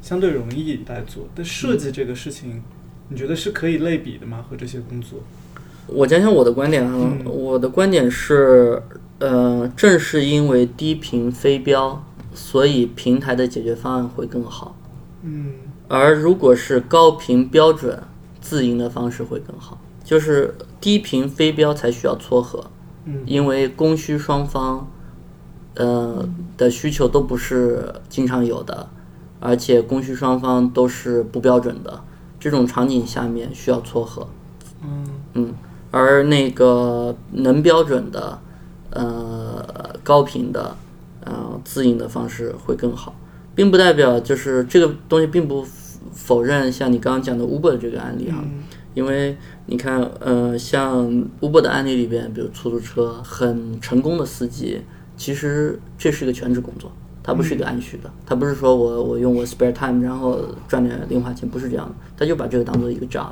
[0.00, 1.28] 相对容易来做。
[1.34, 2.62] 但设计这个事情，
[3.08, 4.44] 你觉得是可以类比的吗？
[4.48, 5.20] 和这些工作？
[5.88, 8.80] 我讲讲我的观点啊，嗯我的观点是，
[9.22, 12.04] 呃，正是因为低频非标，
[12.34, 14.74] 所以平台的解决方案会更好。
[15.22, 15.52] 嗯
[15.86, 18.02] 而如果是高频标准
[18.40, 22.64] 自营的方式会更好，就是低频非标才需要撮合，
[23.04, 24.90] 嗯因为供需双方，
[25.76, 28.88] 呃的需求都不是经常有的，
[29.38, 32.02] 而且供需双方都是不标准的，
[32.40, 34.26] 这种场景下面需要撮合。
[34.82, 35.54] 嗯嗯，
[35.92, 38.40] 而那个能标准的，
[38.92, 40.76] 呃，高频的，
[41.24, 43.14] 呃，自营的方式会更好，
[43.54, 45.64] 并不代表就是这个东西并不
[46.12, 48.62] 否认像你刚刚讲的 Uber 这个案例哈，嗯
[48.94, 49.34] 因为
[49.64, 51.08] 你看，呃，像
[51.40, 54.82] Uber 的案例里边，比如出租车很成功的司机，
[55.16, 60.38] 其实这是一个全职工作，它不是一个按需的，它不是说我我用我 spare time 然后
[60.68, 63.30] 赚点零花钱，不是这样的，他就把这个当做一个 job。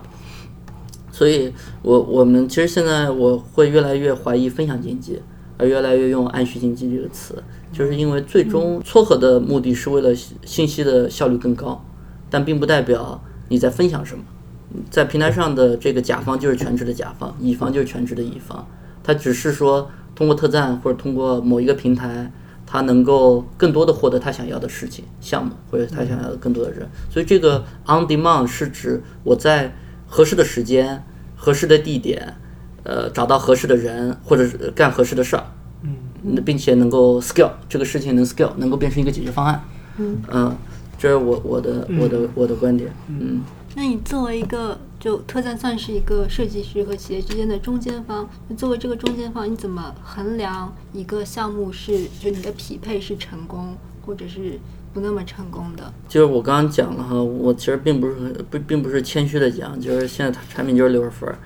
[1.13, 1.53] 所以
[1.83, 5.21] 我我们其实现在我会越来越怀疑分享经济，
[5.61, 11.85] 而越来越用按需经济这个词，就是因为最终撮合的目的是为了信信息的效率更高，
[12.31, 14.25] 但并不代表你在分享什么。
[14.89, 18.67] 在平台上的这个甲方就是全职的甲方，乙方就是全职的乙方，
[19.03, 22.31] 他只是说通过特赞或者通过某一个平台，
[22.67, 26.89] 他能够更多的获得他想要的事情、项目，或者他想要的更多的人。
[27.11, 29.75] 所以这个 on demand 是指我在
[30.07, 31.03] 合适的时间、
[31.35, 32.37] 合适的地点，
[32.91, 35.45] 呃，找到合适的人，或者是干合适的事儿，
[36.25, 39.63] 嗯并且能够 scale 这个事情能 scale，能够变成一个解决方案。
[39.99, 40.57] 嗯，
[40.99, 42.91] 这是我我的我的我的观点。
[43.07, 43.43] 嗯。
[43.77, 54.59] 那你作为一个就特赞算是一个设计师和企业之间的中间方，就作为这个中间方，你怎么衡量一个项目是就你的匹配是成功，或者是
[54.93, 55.93] 不那么成功的？
[56.09, 61.39] 就是我刚刚讲了哈，我其实并不是很不并不是谦虚的讲，就是现在产品就是六十分儿，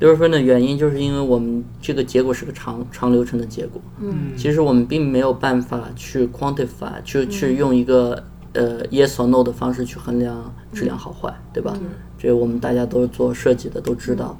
[0.00, 3.80] 六十分的原因就是因为我们这个结果是个长长流程的结果。
[4.00, 8.24] 嗯其实我们并没有办法去 quantify，去去用一个
[8.54, 11.78] 呃 yes or no 的方式去衡量质量好坏，对吧？
[12.18, 14.36] 这我们大家都是做设计的都知道。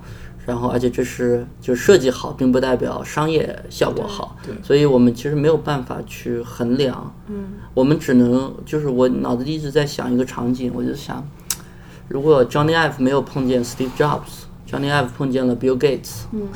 [0.46, 7.14] 然后，而且这是就设计好，并不代表商业效果好，对所以我们其实没有办法去衡量。
[7.28, 11.22] 嗯我们只能就是我脑子里一直在想一个场景，我就想，
[12.08, 13.90] 如果 Johnny Ive 没有碰见 Steve
[14.70, 16.48] Jobs，Johnny Ive 碰见了 Bill Gates，嗯。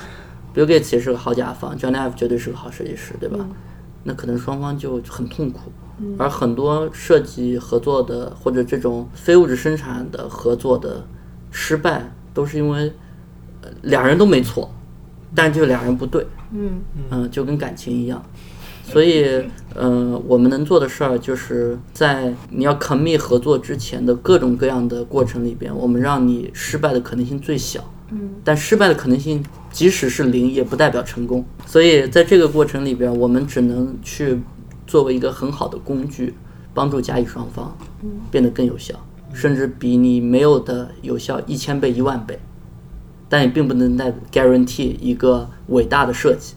[0.55, 3.45] Bill Gates 也是个好甲方，Johnny Ive 绝对是个好设计师，对吧？
[4.05, 5.73] 那可能双方就很痛苦，
[6.19, 11.05] 而很多设计合作的或者这种非物质生产的合作的
[11.51, 12.93] 失败，都是因为
[13.63, 14.71] 呃俩人都没错，
[15.35, 16.83] 但就俩人不对，嗯。
[17.11, 18.23] 嗯、就跟感情一样。
[18.85, 19.43] 所以，
[19.75, 27.83] 呃，我们能做的事儿就是在你要 commit 合作之前的各种各样的过程里边，我们让你失败的可能性最小。
[28.15, 31.45] 嗯但失败的可能性即使是零，也不代表成功。
[31.67, 34.41] 所以在这个过程里边，我们只能去
[34.87, 36.35] 作为一个很好的工具，
[36.73, 37.77] 帮助甲乙双方
[38.31, 38.95] 变得更有效，
[39.33, 42.39] 甚至比你没有的有效一千倍、一万倍。
[43.29, 46.55] 但也并不能代 guarantee 一个伟大的设计。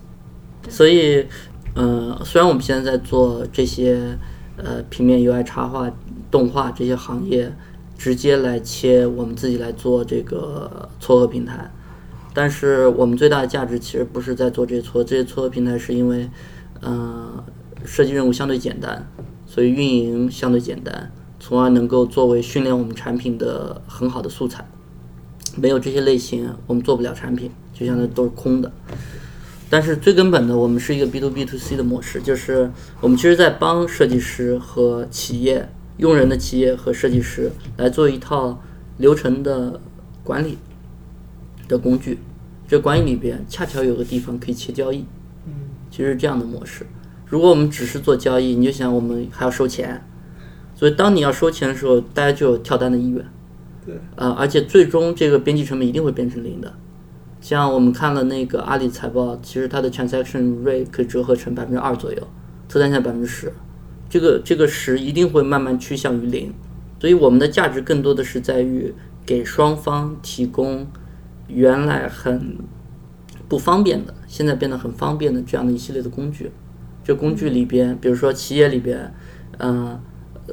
[0.69, 1.25] 所以，
[1.73, 4.15] 呃，虽然我们现在在做这些
[4.57, 5.89] 呃平面 UI 插画、
[6.29, 7.51] 动画这些行业，
[7.97, 11.71] 直接来切我们自己来做这个撮合平台，
[12.33, 16.29] 但是我们最大的价值其实不是在做这些撮合，这些撮合平台是因为，
[16.81, 17.43] 呃，
[17.83, 19.07] 设计任务相对简单，
[19.47, 24.65] 所以运营相对简单，从而能够作为训练我们产品的很好的素材。
[25.55, 28.71] 没有这些类型，我们做不了产品，就相当于都是空的。
[29.69, 32.71] 但是最根本的，我们是一个 B to B to C 的模式，就是
[33.01, 35.67] 我们其实在帮设计师和企业、
[35.97, 38.61] 用人的企业和设计师来做一套
[38.97, 39.79] 流程的
[40.23, 40.57] 管理
[41.67, 42.19] 的工具。
[42.67, 45.05] 这管理里边恰巧有个地方可以切交易，
[45.89, 46.85] 其实是这样的模式。
[47.25, 50.03] 如果我们只是做交易，你就想我们还要收钱，
[50.75, 53.25] 所以当你要收钱的时候，大家就有跳单的意愿。
[53.85, 56.73] 对，呃，而且最终这个边际成本一定会变成零的。
[57.39, 62.27] 像我们看了那个阿里财报，其实它的 transaction rate 可以折合成百分之二左右，
[62.67, 63.53] 特单价百分之十，
[64.09, 66.53] 这个这个十一定会慢慢趋向于零。
[66.99, 68.93] 所以我们的价值更多的是在于
[69.25, 70.87] 给双方提供
[71.47, 72.57] 原来很
[73.47, 76.51] 不方便的，现在变得很方便的这样的一系列的工具。
[77.03, 79.13] 这工具里边，比如说企业里边，
[79.59, 80.01] 嗯、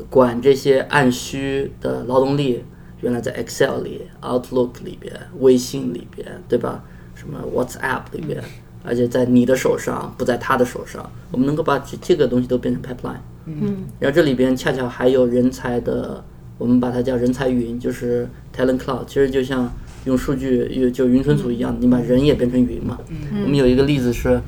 [0.08, 2.62] 管这些按需的劳动力，
[3.00, 6.84] 原来在 Excel 里、Outlook 里边、微信里边，对吧？
[7.14, 8.42] 什么 WhatsApp 里边，
[8.84, 11.10] 而且在你的手上，不在他的手上。
[11.32, 13.20] 我们能够把这这个东西都变成 pipeline。
[13.46, 13.84] 嗯。
[14.00, 16.24] 然后这里边恰巧还有人才的，
[16.58, 19.72] 我们把它叫人才云，就是 talent cloud，其实就像
[20.04, 22.98] 用数据有就云存储一样，你把人也变成云嘛。
[23.44, 24.40] 我们有一个例子是，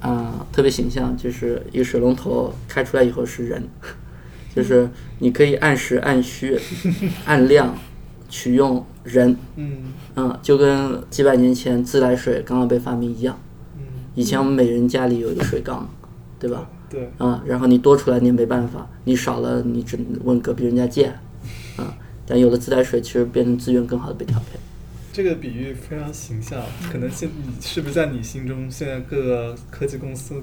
[0.00, 3.62] 啊、特别形象，就是一个水龙头开出来以后是人，
[4.54, 6.58] 就是你可以按时按需
[7.24, 7.74] 按量
[8.28, 9.92] 取用人，嗯。
[10.14, 13.38] 嗯，就跟几百年前自来水刚刚被发明一样。
[13.78, 13.82] 嗯，
[14.14, 15.88] 以前我们每人家里有一个水缸，
[16.38, 16.68] 对吧？
[16.92, 21.06] 对，啊，然后你多出来你也没办法，你少了你只能问隔壁人家借，
[21.78, 24.58] 啊，但有了自来水，其实变成资源更好的被调配。
[25.10, 26.62] 这个比喻非常形象，
[26.92, 30.40] 可能现你是不是在你心中，现在各个科技公司，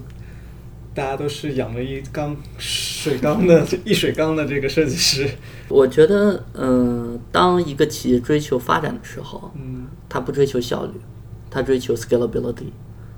[0.94, 5.30] 大家都是养了一缸水缸的一水缸的这个设计师，
[5.70, 10.94] 我觉得，嗯、当一个企业追求发展的时候，嗯他不追求效率，
[11.52, 12.72] 他追求 scalability。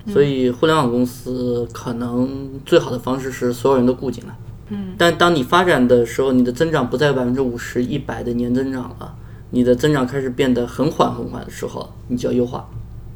[0.08, 4.36] 所以，互联网公司可能最好的方式是所有人都雇进来。
[4.70, 9.16] 嗯但当你发展的时候，你的增长不在百分之五十、一百的年增长了，
[9.50, 12.70] 你的增长开始变得很缓很缓的时候，你就要优化。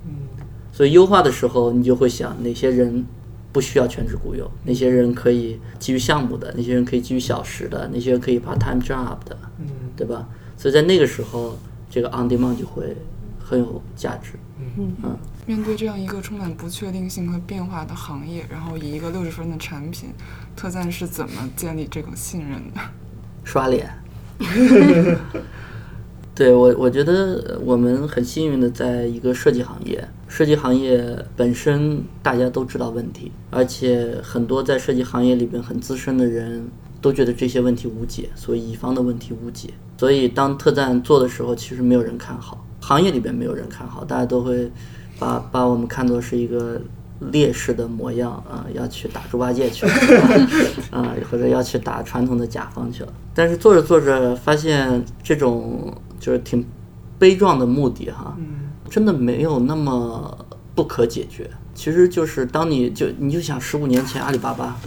[0.06, 0.12] 嗯
[0.74, 3.06] 所以优化的时候，你就会想哪些人
[3.54, 9.66] 不需要全职雇佣，哪些人可以基于项目的，哪些人可以基于小时的，哪些人可以 part time job 的，嗯
[9.96, 10.28] 对吧？
[10.58, 11.58] 所以在那个时候，
[11.90, 12.98] 这个 on demand 就会
[13.40, 14.32] 很有价值。
[14.78, 14.92] 嗯
[15.46, 20.10] 面对这样一个充满不确定性和变化的行业，然后以一个六十分的产品，
[20.56, 22.82] 特赞是怎么建立这种信任的？
[23.44, 23.90] 刷脸。
[26.34, 36.68] 对我，我觉得我们很幸运的在一个设计行业，设计行业本身大家都知道问题，而且很多在设计行业里边很资深的人
[37.00, 39.70] 都觉得这些问题无解，所以乙方的问题无解。
[39.98, 44.70] 所以当特赞做的时候，其实没有人看好，行业里边没有人看好，大家都会
[45.20, 46.80] 把把我们看作是一个
[47.32, 49.94] 烈士的模样啊、要去打猪八戒去了
[50.92, 53.14] 啊、或者要去打传统的甲方去了。
[53.34, 56.66] 但是做着做着发现，这种就是挺
[57.18, 60.38] 悲壮的目的哈，嗯真的没有那么
[60.76, 61.50] 不可解决。
[61.74, 64.78] 其实就是当你就你就想十五年前阿里巴巴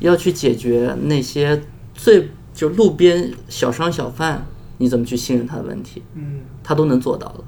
[0.00, 1.60] 要去解决那些
[1.94, 4.44] 最就路边小商小贩，
[4.78, 7.44] 你怎么去信任他的问题，嗯他都能做到了。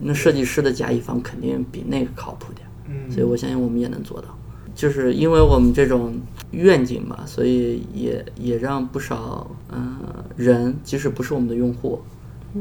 [0.00, 2.66] 那设计师的甲乙方肯定比那个靠谱点。
[2.88, 4.28] 嗯，所以我相信我们也能做到。
[4.74, 6.14] 就是因为我们这种
[6.52, 12.00] 愿景吧，所以也也让不少嗯、呃人，即使不是我们的用户，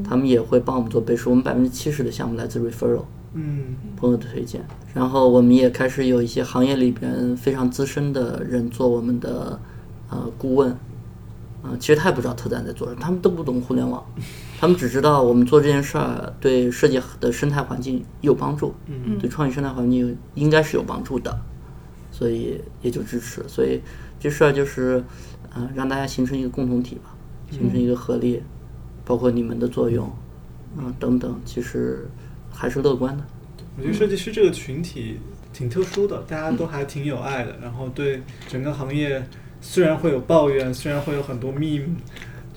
[0.03, 1.29] 他们也会帮我们做背书。
[1.29, 4.65] 我们百分之七十的项目来自 referral 嗯朋友的推荐，
[4.95, 9.59] 然后我们也开始有一些行业里边非常资深的人做我们的
[10.09, 10.71] 呃顾问，
[11.61, 14.03] 啊、其实他也不知道特赞在做什么，他们都不懂互联网，
[14.59, 21.39] 他们只知道我们做这件事儿对设计的生态环境有帮助，嗯对创意生态环境应该是有帮助的，
[22.11, 23.43] 所以也就支持。
[23.47, 23.79] 所以
[24.19, 25.03] 这事儿就是，
[25.53, 27.15] 呃，让大家形成一个共同体吧，
[27.51, 28.41] 形成一个合力，
[29.05, 30.11] 包括你们的作用，
[30.75, 32.09] 嗯、等等，其实
[32.51, 33.23] 还是乐观的。
[33.77, 35.19] 我觉得设计师这个群体
[35.53, 39.23] 挺特殊的，大家都还挺有爱的，然后对整个行业
[39.61, 41.89] 虽然会有抱怨，虽然会有很多 meme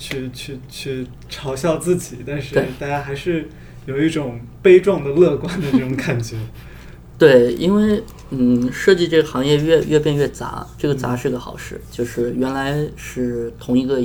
[0.00, 3.46] 去去去嘲笑自己，但是大家还是
[3.84, 6.36] 有一种悲壮的乐观的这种感觉。
[7.18, 13.96] 对，因为嗯，设计这个行业越越变越杂，这个杂是个好事，就是原来是同一个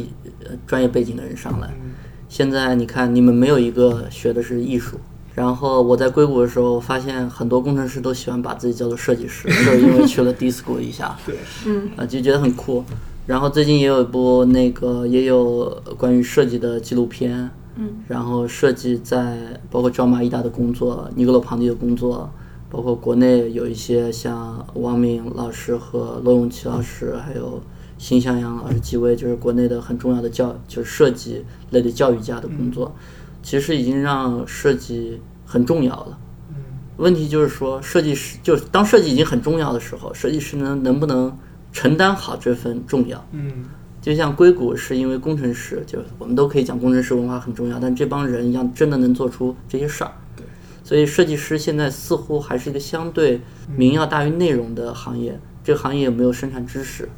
[0.44, 1.92] 呃专业背景的人上来，嗯
[2.28, 5.00] 现在你看你们没有一个学的是艺术。
[5.34, 11.36] 然后我在硅谷的时候，发现很多工程师都喜欢把自己叫做设计师，就是因为去了 D school 一下，对，
[11.66, 12.84] 嗯啊，就觉得很酷。
[13.26, 22.30] 然后最近也有一部那个也有关于设计的纪录片，嗯，然后设计在包括赵马伊达的工作、尼格罗庞蒂的工作，
[22.70, 27.62] 包括国内有一些像王敏老师和罗永琪老师，还有
[27.98, 32.94] 辛向阳老师几位，就是国内的很重要的教就是设计类的教育家的工作，
[33.42, 36.20] 其实已经让设计很重要了。
[36.50, 36.56] 嗯。
[36.98, 41.36] 问题就是说，设计师就是当设计已经很重要的时候，设计师能能不能
[41.76, 43.28] 承担好这份重要？
[43.34, 43.66] 嗯
[44.02, 50.46] 就像硅谷是因为工程师，就是我们都可以讲工程师文化很重要，但这帮人要真的能做出这些事儿，对，
[50.84, 53.42] 所以设计师现在似乎还是一个相对
[53.76, 55.38] 名要大于内容的行业。
[55.64, 57.10] 这个行业有没有生产知识？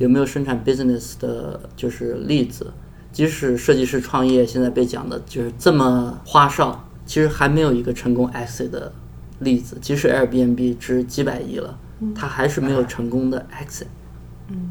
[0.00, 2.66] 有没有生产 business 的就是例子？
[3.12, 8.92] 即使设计师创业现在被讲的就是这么花哨，其实还没有一个成功 exit 的
[9.38, 9.78] 例子。
[9.80, 11.78] 即使 Airbnb 值几百亿了，
[12.14, 13.86] 它还是没有成功的 exit，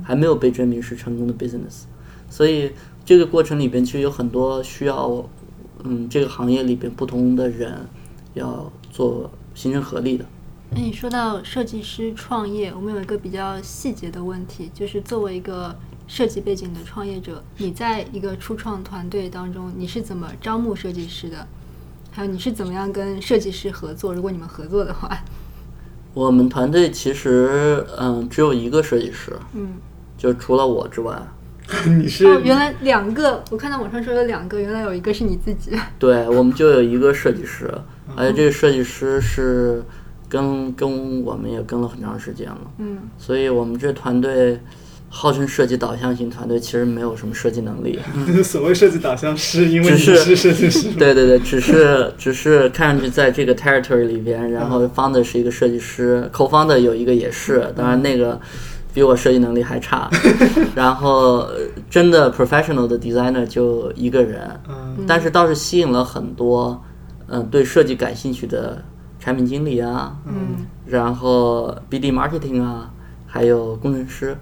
[0.04, 1.84] 还没有被证明是成功的 business。
[2.30, 2.72] 所以
[3.06, 5.24] 这个过程里边其实有很多需要，
[5.84, 7.88] 嗯，这个行业里边不同的人
[8.34, 10.26] 要做形成合力的。
[10.72, 15.74] 那你说到设计师创业，我们有一个比较细节的问题，就是作为一个
[16.08, 21.48] 设计背景的创业者，你在一个初创团队当中，你是怎么招募设计师的？
[22.12, 24.14] 还有你是怎么样跟设计师合作？
[24.14, 25.18] 如果你们合作的话，
[26.18, 29.74] 我们团队其实嗯只有一个设计师，嗯，
[30.18, 31.16] 就除了我之外，
[31.86, 35.78] 你是哦，原来两个，我看到网上说有两个，原来有一个是你自己。
[36.00, 37.72] 对我们就有一个设计师，
[38.16, 39.84] 而且这个设计师是
[40.28, 44.60] 跟跟我们也跟了很长时间了，嗯，所以我们这团队
[45.20, 47.98] 号称设计导向型团队，其实没有什么设计能力。
[48.46, 50.90] 所谓设计导向，是因为你只是是设计师。
[50.94, 58.40] 对对对，只是只是看上去在这个 territory 里边，然后 founder 是一个设计师，co-founder 有一个也是，当然那个
[58.94, 60.08] 比我设计能力还差，
[60.76, 65.04] 然后呃真的 professional 的 designer 就一个人，嗯。
[65.08, 66.80] 但是倒是吸引了很多
[67.30, 68.82] 嗯、对设计感兴趣的
[69.20, 70.68] 产品经理啊，嗯。
[70.86, 72.92] 然后 BD marketing 啊，
[73.26, 74.38] 还有工程师，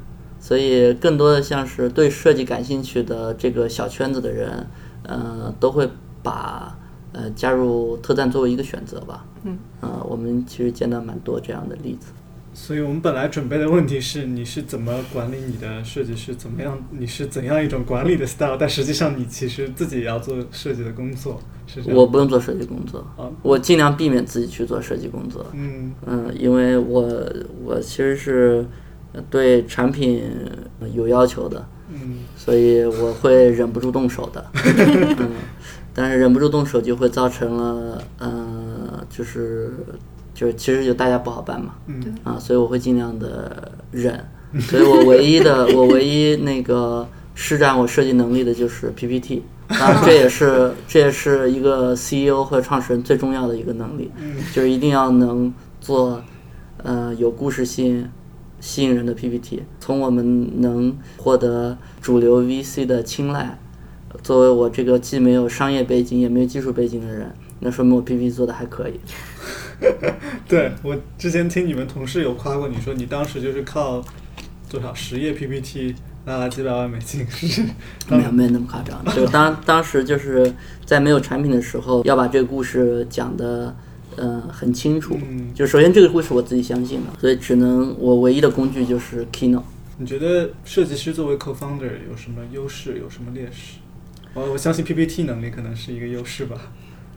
[0.45, 4.67] 所以更多的像是对设计感兴趣的这个小圈子的人，
[5.01, 5.89] 呃，都会
[6.21, 6.77] 把
[7.13, 9.25] 呃加入特赞作为一个选择吧。
[9.43, 12.11] 嗯，呃，我们其实见到蛮多这样的例子。
[12.53, 16.35] 所以我们本来准备的问题是，你是怎么管理你的设计师？
[16.35, 16.77] 怎么样？
[16.91, 18.55] 你是怎样一种管理的 style？
[18.55, 21.97] 但实际上你其实自己也要做设计的工作，是这样。
[21.97, 25.43] 我不用做设计工作啊，我尽量避免自己去做设计工作。
[25.53, 27.03] 嗯嗯，因为我
[27.65, 28.31] 我其实是
[28.61, 28.67] 呃
[29.29, 30.23] 对产品
[30.93, 34.45] 有要求的，嗯所以我会忍不住动手的。
[34.55, 35.31] 嗯，
[35.93, 39.73] 但是忍不住动手就会造成了，呃，就是
[40.33, 41.75] 就是其实就大家不好办嘛。
[41.87, 44.23] 嗯啊，所以我会尽量的忍。
[44.59, 49.43] 所以我唯一的我唯一那个施展我设计能力的就是 PPT。
[49.67, 54.11] 当然，这也是这也是一个 CEO 或者创始人最重要的一个能力，
[54.53, 55.51] 就是一定要能
[55.81, 56.21] 做
[56.83, 58.07] 呃有故事性、
[58.65, 59.61] 吸引人的 PPT。
[59.79, 63.59] 从我们能获得主流 VC 的青睐，
[64.23, 68.99] 作为我这个既没有商业背景也没有技术背景的人，那说明我 PPT 做的还可以。
[70.49, 74.03] 对我之前听你们同事有夸过你说，你当时就是靠
[74.67, 75.93] 多少十页 PPT
[76.25, 77.61] 拿了几百万美金，是
[78.09, 80.51] 没有没有那么夸张，就当当时就是
[80.83, 83.75] 在没有产品的时候，要把这个故事讲的
[84.17, 85.17] 呃很清楚。
[85.29, 89.63] 嗯就首先这个故事我自己相信的，所以只能我唯一的工具就是 Keynote。
[89.97, 93.77] 你觉得设计师作为 co-founder 有什么优势，有什么劣势？
[94.33, 96.57] 我我相信 PPT 能力可能是一个优势吧。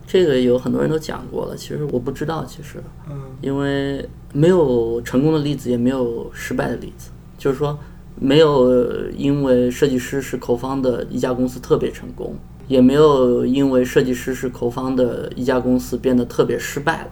[0.06, 7.10] 这个有很多人都讲过了，其实我不知道，其实嗯因为没有成功的例子，也没有失败的例子。
[7.36, 7.78] 就是说，
[8.14, 12.36] 没有因为设计师是口方的一家公司特别成功，
[12.68, 17.10] 也没有因为设计师是口方的一家公司变得特别失败了。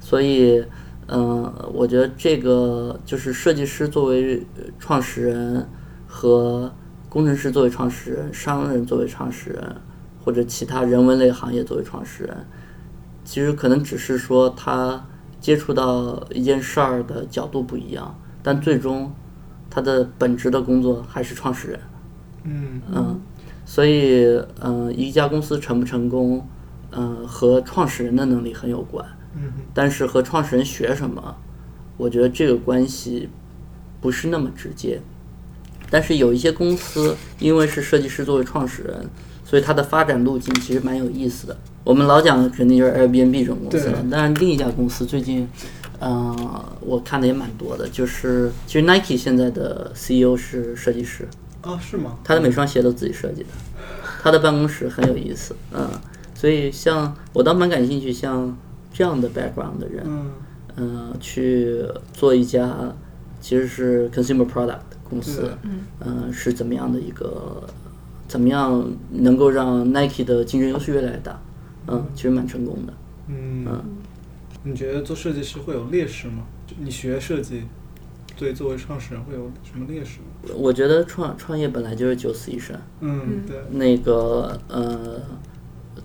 [0.00, 0.64] 所以，
[1.06, 5.68] 嗯、我觉得这个就是设计师作为呃创始人
[6.06, 6.72] 和
[7.08, 9.76] 工程师作为创始人，商人作为创始人，
[10.24, 12.36] 或者其他人文类行业作为创始人，
[13.24, 15.06] 其实可能只是说他
[15.38, 19.12] 接触到一件事儿的角度不一样，但最终
[19.68, 21.80] 他的本职的工作还是创始人。
[22.44, 23.20] 嗯嗯，
[23.64, 24.24] 所以
[24.60, 26.46] 嗯、呃一家公司成不成功，
[26.90, 29.04] 嗯、和创始人的能力很有关。
[29.34, 31.36] 嗯但是和创始人学什么，
[31.96, 33.28] 我觉得这个关系
[34.00, 35.00] 不是那么直接。
[35.90, 39.06] 但是有一些公司，因为是设计师作为创始人，
[39.44, 41.56] 所以它的发展路径其实蛮有意思的。
[41.84, 45.48] 我们老讲的肯定就是 Airbnb 这种公司了对，但是另一家公司最近，
[46.00, 51.26] 嗯、我看的也蛮多的，就是其实 Nike 现在的 CEO 是设计师，
[51.62, 52.18] 啊是吗？
[52.22, 53.48] 他的每双鞋都自己设计的，
[54.22, 55.88] 他的办公室很有意思，嗯，
[56.34, 58.56] 所以像我倒蛮感兴趣，像
[58.92, 60.30] 这样的 background 的人，嗯
[60.76, 62.92] 嗯，去做一家
[63.40, 67.62] 其实是 consumer product 公司嗯，嗯、是怎么样的一个，
[68.26, 71.40] 怎么样能够让 Nike 的竞争优势越来越大，
[71.86, 72.92] 嗯，其实蛮成功的，
[73.28, 73.66] 嗯，
[74.64, 76.44] 你觉得做设计师会有劣势吗？
[76.66, 77.64] 就你学设计，
[78.36, 80.26] 对作为创始人会有什么劣势吗？
[80.56, 85.20] 我觉得创创业本来就是九死一生，嗯，对，那个呃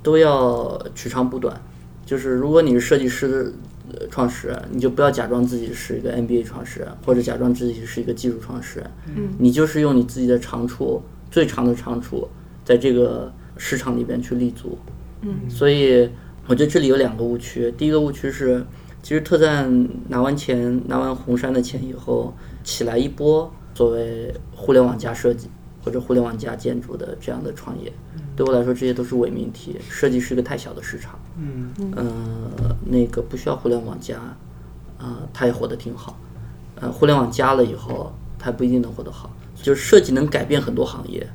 [0.04, 1.60] 都要取长补短。
[2.06, 3.54] 就是如果你是设计师
[3.92, 8.92] 呃创始人，你就不要假装自己是一个 NBA 创始人，或者假装自己是一个技术创始人。
[9.16, 12.28] 嗯你就是用你自己的长处，最长的长处，
[12.64, 14.78] 在这个市场里边去立足。
[15.22, 16.10] 嗯所以
[16.46, 17.72] 我觉得这里有两个误区。
[17.72, 18.64] 第一个误区是，
[19.02, 22.34] 其实特赞拿完钱、拿完红杉的钱以后，
[22.64, 25.48] 起来一波所谓互联网加设计
[25.84, 27.94] 或者互联网加建筑的这样的创业，
[28.36, 29.76] 对我来说这些都是伪命题。
[29.88, 34.18] 设计是一个太小的市场，嗯呃，那个不需要互联网加，
[34.98, 36.18] 啊、它也活得挺好。
[36.82, 39.32] 呃，互联网加了以后，它不一定能活得好。
[39.54, 41.28] 就是设计能改变很多行业，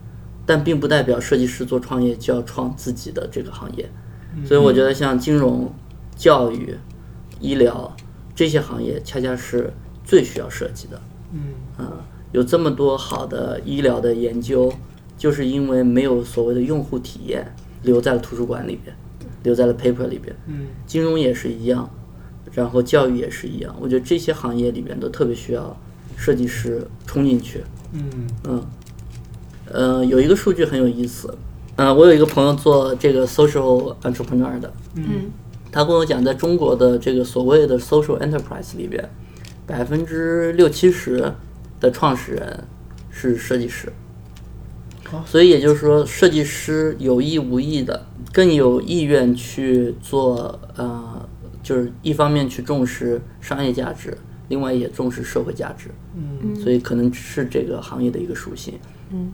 [0.45, 3.88] 但并不代表设计师做创业就要创自己的这个行业。
[4.45, 5.72] 所以我觉得像金融、
[6.16, 6.76] 教育、
[7.38, 7.95] 医疗
[8.34, 9.72] 这些行业，恰恰是
[10.05, 11.01] 最需要设计的。
[11.32, 11.40] 嗯
[11.78, 11.86] 嗯，
[12.33, 14.72] 有这么多好的医疗的研究，
[15.16, 18.95] 就是因为没有所谓的用户体验留在了图书馆里边，
[19.43, 20.35] 留在了 paper 里边。
[20.47, 21.89] 嗯金融也是一样，
[22.53, 23.74] 然后教育也是一样。
[23.80, 25.76] 我觉得这些行业里边都特别需要
[26.16, 27.62] 设计师冲进去。
[27.93, 28.64] 嗯嗯，
[29.70, 31.35] 呃，有一个数据很有意思。
[31.76, 35.30] 呃，我有一个朋友做这个 social entrepreneur 的，嗯
[35.70, 39.09] 他跟我讲，在中国的这个所谓的 social enterprise 里边，
[39.66, 41.33] 百分之六七十
[41.83, 42.64] 的创始人
[43.11, 43.93] 是设计师。
[45.11, 51.28] 哦所以也就是说，设计师有意无意的更有意愿去做，呃，
[51.62, 54.16] 就是一方面去重视商业价值，
[54.49, 55.91] 另外也重视社会价值。
[56.16, 58.78] 嗯所以可能是这个行业的一个属性。
[59.11, 59.30] 嗯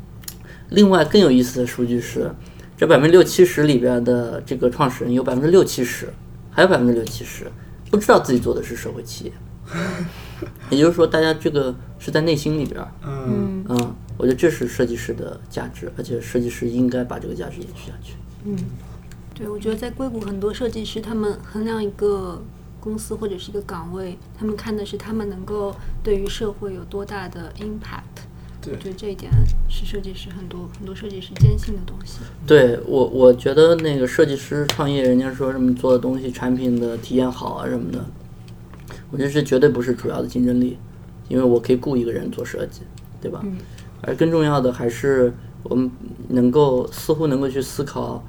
[0.70, 2.28] 另外更有意思的数据是，
[2.76, 6.12] 这百分之六七十里边的这个创始人有百分之六七十，
[6.50, 7.46] 还有百分之六七十
[7.88, 9.32] 不知道自己做的是社会企业。
[10.70, 18.14] 也就是说，大家这个是在内心里边儿，嗯嗯嗯，我觉得这是设计师的价值，而且设计师应该把这个价值延续下去。
[18.44, 18.56] 嗯，
[19.34, 22.42] 对，我觉得在硅谷很多设计师，他们衡量一个
[22.80, 28.24] 公司或者是一个岗位，他们看的是他们能够对于社会有多大的 impact。
[28.60, 29.32] 对我觉得这一点
[29.68, 32.18] 是设计师很多很多设计师坚信的东西。
[32.44, 38.04] 对我，我觉得那个设计师创业，人家说什么做的东西、产品的体验好啊什么的，
[39.10, 40.78] 我觉得这绝对不是主要的竞争力，
[41.28, 42.82] 因为我可以雇一个人做设计，
[43.20, 43.40] 对吧？
[43.44, 43.56] 嗯
[44.00, 45.34] 而更重要的还是
[45.64, 45.90] 我们
[46.28, 48.24] 能够似乎能够去思考，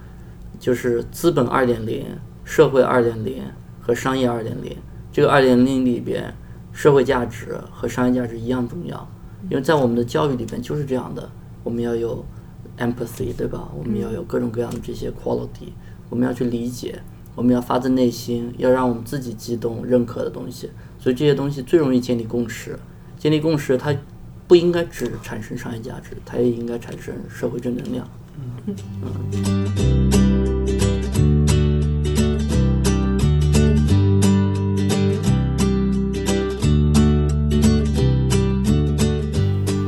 [0.60, 2.04] 就是资本二点零、
[2.44, 3.44] 社会二点零
[3.80, 4.76] 和商业二点零。
[5.12, 6.34] 这个二点零里边，
[6.74, 9.08] 社会价值和商业价值一样重要，
[9.48, 11.30] 因为在我们的教育里边就是这样的，
[11.64, 12.26] 我们要有
[12.80, 13.70] empathy，对吧？
[13.78, 15.72] 我们要有各种各样的这些 quality，
[16.10, 17.00] 我们要去理解，
[17.40, 20.70] 我们要发自内心，要让我们自己激动、认可的东西。
[21.00, 22.78] 所以这些东西最容易建立共识，
[23.18, 23.96] 建立共识它
[24.46, 28.06] 不应该只产生商业价值，它也应该产生社会正能量。
[28.66, 28.76] 嗯，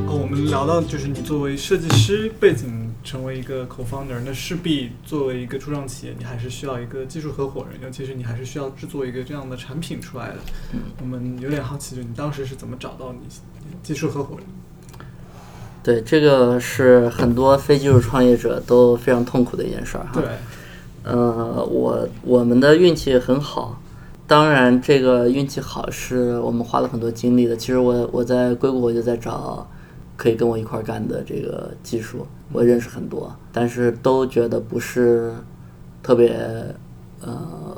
[0.07, 10.35] 我们聊到就是你作为设计师背景成为一个 co-founder，那势必作为一个初创企业，你还是需要一个技术合伙人，尤其是你还是需要制作一个这样的产品出来的。
[11.01, 13.19] 我们有点好奇，就你当时是怎么找到你
[13.81, 14.45] 技术合伙人？
[15.83, 20.21] 对，这个是很多非技术创业者都非常痛苦的一件事儿哈。
[20.21, 20.23] 对，
[21.03, 23.81] 呃，我我们的运气很好，
[24.27, 27.57] 当然这个运气好是我们花了很多精力的。
[27.57, 29.67] 其实我我在硅谷我就在找
[30.21, 35.33] 可以跟我一块儿干的这个技术，我认识很多，但是都觉得不是
[36.03, 36.37] 特别
[37.21, 37.35] 呃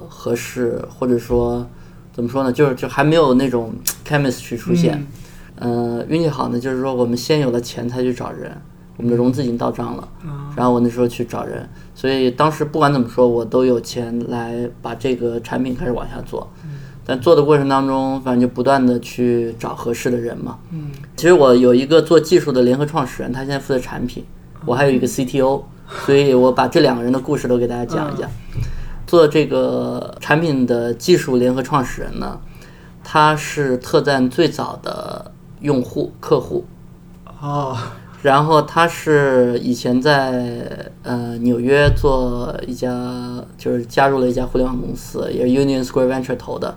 [0.10, 1.66] 合适，或者说
[2.12, 3.72] 怎么说呢，就是就还没有那种
[4.06, 5.08] chemistry 出现。
[5.56, 8.52] 呃，运气好呢，就是说我们先有了钱才去找人，
[8.98, 10.06] 我们的融资已经到账了，
[10.54, 11.66] 然后我那时候去找人，
[11.96, 16.46] 所以当时不管怎么说，我都有钱来把这个产品开始往下做。
[17.06, 20.58] 但做的过程当中，反正就不断的去找合适的人嘛。
[20.72, 24.24] 嗯，其实我有一个做技术的联合创始人，他现在负责产品，
[24.66, 25.64] 我还有一个 CTO，
[26.06, 28.30] 所以我把这两个人的故事都给大家讲一讲。
[29.06, 32.40] 做这个产品的技术联合创始人呢，
[33.04, 36.66] 他是特赞最早的用户客户，
[37.42, 37.78] 哦，
[38.22, 46.76] 然后他是以前在呃纽约做一家，就是加入了一家互联网公司，也是 Union Square Venture 投的。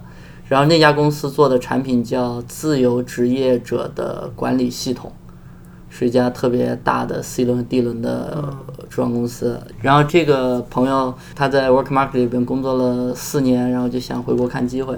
[0.49, 5.13] 然后那家公司做的产品叫自由职业者的管理系统，
[5.91, 8.55] 是一家特别大的 C 轮、D 轮的
[8.89, 9.61] 初创公司。
[9.83, 14.97] 然后这个朋友他在 Work Market 里边工作了四年，然后就想回国看机会。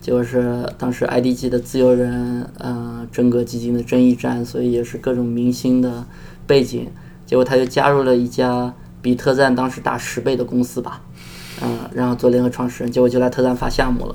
[0.00, 6.04] 结果是当时 IDG 的自由人，呃，真格基金的争议战，所以也是各种明星的
[6.46, 6.88] 背景。
[7.26, 8.72] 结果他就加入了一家
[9.02, 11.02] 比特赞当时大十倍的公司吧，
[11.62, 14.14] 嗯、然后做联合创始人，结果就来特赞发项目了。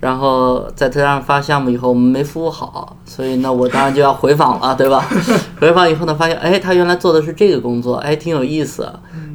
[0.00, 5.04] 然后在特赞发项目以后，我们没服务好，所以呢，我当然就要回访了， 对吧？
[5.60, 8.90] 回访以后呢，发现哎，他原来做的是这个工作，哎，挺有意思，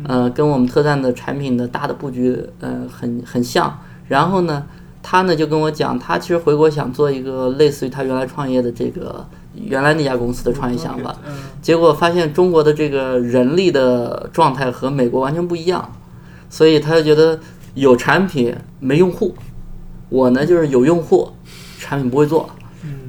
[0.07, 3.79] 呃，跟我们特赞的产品的大的布局，呃，很很像。
[4.07, 4.63] 然后呢，
[5.03, 9.23] 他呢就跟我讲，他其实回国想做一个类似于他原来创业的这个
[9.53, 15.87] 原来那家公司的创业想法，嗯结果发现中国的这个人力的状态和美国完全不一样，
[16.55, 17.37] 所以他就觉得
[17.73, 19.35] 有产品没用户，
[20.07, 21.29] 我呢就是有用户，
[21.77, 22.49] 产品不会做，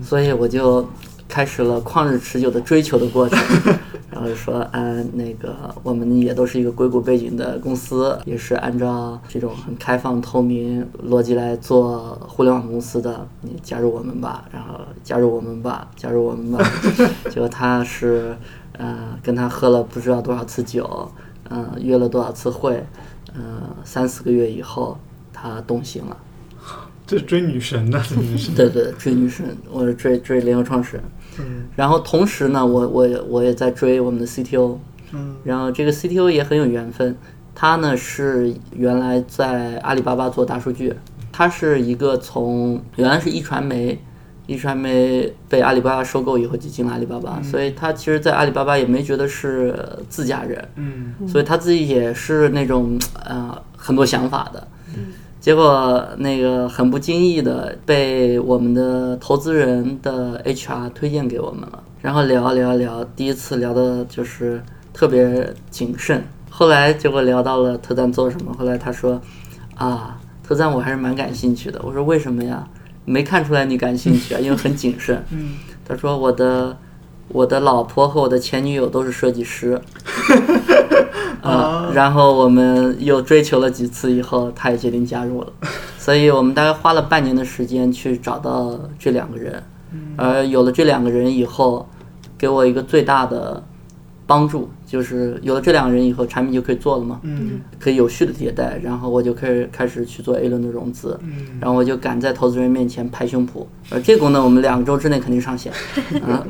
[0.03, 0.85] 所以我就
[1.29, 3.39] 开始了旷日持久的追求的过程。
[4.11, 16.69] 然后就说，嗯，那个我们也都是一个硅谷背景的公司，也是按照这种很开放透明逻辑来做互联网公司的，你加入我们吧，然后加入我们吧，加入我们吧。
[17.31, 18.37] 结果他是，
[18.73, 21.09] 呃，跟他喝了不知道多少次酒，
[21.51, 22.83] 嗯、约了多少次会，
[23.37, 24.99] 嗯、三四个月以后
[25.33, 26.17] 他动心了。
[27.07, 28.03] 这追女神呢。
[28.57, 31.05] 对对，追女神，我是追追联合创始人。
[31.39, 34.79] 嗯然后同时呢，我我也我也在追我们的 CTO，
[35.13, 37.17] 嗯然后这个 CTO 也很有缘分，
[37.55, 40.95] 他呢是原来在阿里巴巴做大数据，
[41.31, 43.99] 他是一个从原来是一传媒，
[44.47, 49.75] 一直还没被阿里巴巴收购以后就进了阿里巴巴，所以他其实，在阿里巴巴也没觉得是
[50.09, 51.15] 自家人，嗯。
[51.29, 54.67] 所以他自己也是那种呃很多想法的。
[55.41, 64.61] 结果那个很不经意的被我们的投资人的 HR 推荐给我们了，然后聊聊聊，第一次聊的就是
[64.93, 69.21] 特别谨慎，后来结果聊到了特赞做什么，后来他说
[69.77, 72.67] 啊，特赞我还是蛮感兴趣的，我说为什么呀？
[73.07, 75.25] 没看出来你感兴趣啊， 因为很谨慎。
[75.31, 75.55] 嗯，
[75.89, 76.77] 他说我的
[77.29, 79.81] 我的老婆和我的前女友都是设计师，
[81.41, 85.53] 啊、 然后我们又追求了几次以后，他也决定加入了，
[85.99, 89.63] 所以我们大概花了半年的时间去找到这两个人，
[90.17, 91.89] 而有了这两个人以后，
[92.37, 93.63] 给我一个最大的
[94.27, 97.61] 帮助就是有了这两个人以后，产品就可以做了嘛，嗯。
[97.79, 101.19] 可以有序的迭代，然后我就开始开始去做 A 轮的融资，
[101.61, 105.73] 然后我就敢在投资人面前拍胸脯，而这个功能我们两周之内肯定上线，
[106.27, 106.45] 啊，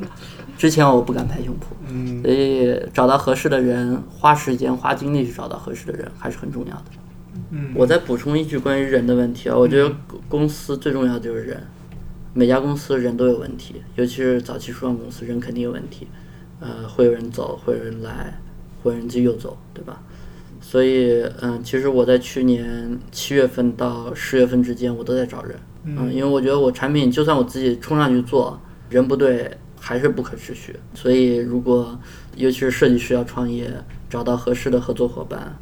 [0.57, 2.22] 之前我不敢拍胸脯，嗯。
[2.22, 6.85] 所以找到合适的人，花时间花精力去找到合适的人还是很重要的。
[7.51, 7.72] 嗯。
[7.74, 9.95] 我再补充一句关于人的问题啊，我觉得
[10.29, 11.62] 公司最重要的就是人，
[12.33, 16.07] 每家公司人都有问题，尤其是早期初创公司，人肯定有问题，
[16.61, 18.38] 呃，会有人走，会有人来，
[18.82, 20.00] 会有人继续又走，对吧？
[20.61, 30.74] 所以，嗯、其实我在去年七月份到十月份之间，我都在找人，嗯、因为我觉得我产品就算我自己冲上去做，人不对还是不可持续。
[30.94, 31.96] 所以，如果
[32.36, 33.70] 尤其是设计师要创业，
[34.09, 35.57] 找到合适的合作伙伴，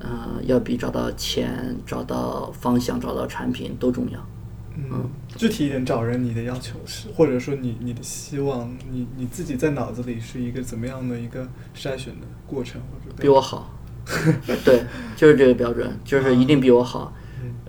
[0.00, 0.08] 呃，
[0.46, 4.18] 要比找到钱、找到方向、找到产品都重要。
[4.90, 13.78] 嗯，具体一点，找人你的要求是，或者说你你的希望，你你自己在脑子里是一个怎么样的一个筛选的过程，或者比我好，
[14.64, 14.84] 对，
[15.16, 17.12] 就是这个标准，就是一定比我好。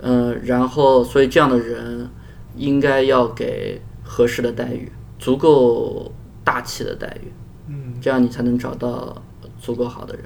[0.01, 2.09] 嗯、然后所以这样的人
[2.55, 6.11] 应该要给合适的待遇，足够
[6.43, 7.32] 大气的待遇，
[7.68, 9.22] 嗯这样你才能找到
[9.59, 10.26] 足够好的人。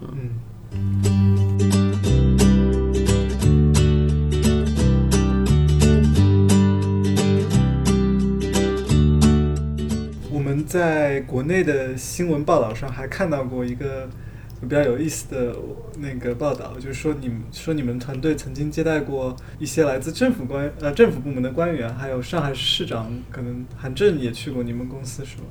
[0.00, 0.30] 嗯。
[0.70, 1.35] 我
[10.66, 14.08] 在国内的新闻报道上还看到过一个
[14.60, 15.56] 比较有意思的
[15.98, 25.44] 那个报道，就是说你们说你们团队曾经接待过一些来自政府官呃政府部门的官员，还有上海市市长，可能韩正也去过你们公司是吗？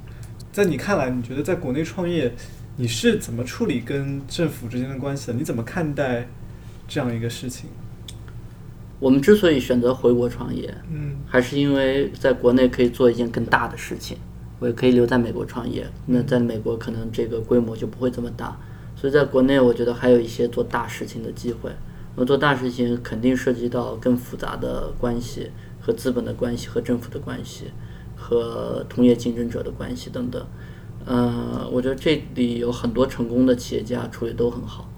[0.51, 2.34] 在你看来，你觉得在国内创业，
[2.78, 5.34] 你是怎么处理跟政府之间的关系的？
[5.34, 6.28] 你怎么看待
[6.88, 7.70] 这样一个事情？
[8.99, 14.18] 我们之所以选择回国创业，嗯还是因为在国内可以做一件更大的事情，
[14.60, 15.88] 我也可以留在美国创业。
[16.06, 18.58] 那在美国可能这个规模就不会这么大，
[18.95, 21.72] 所以在国内我觉得还有一些做大事情的机会。
[22.16, 25.51] 那做大事情肯定涉及到更复杂的关系
[25.82, 27.66] 和资本的关系和政府的关系
[28.16, 30.45] 和同业竞争者的关系等等。
[31.06, 34.89] 呃，我觉得这里有很多成功的企业家处理都很好。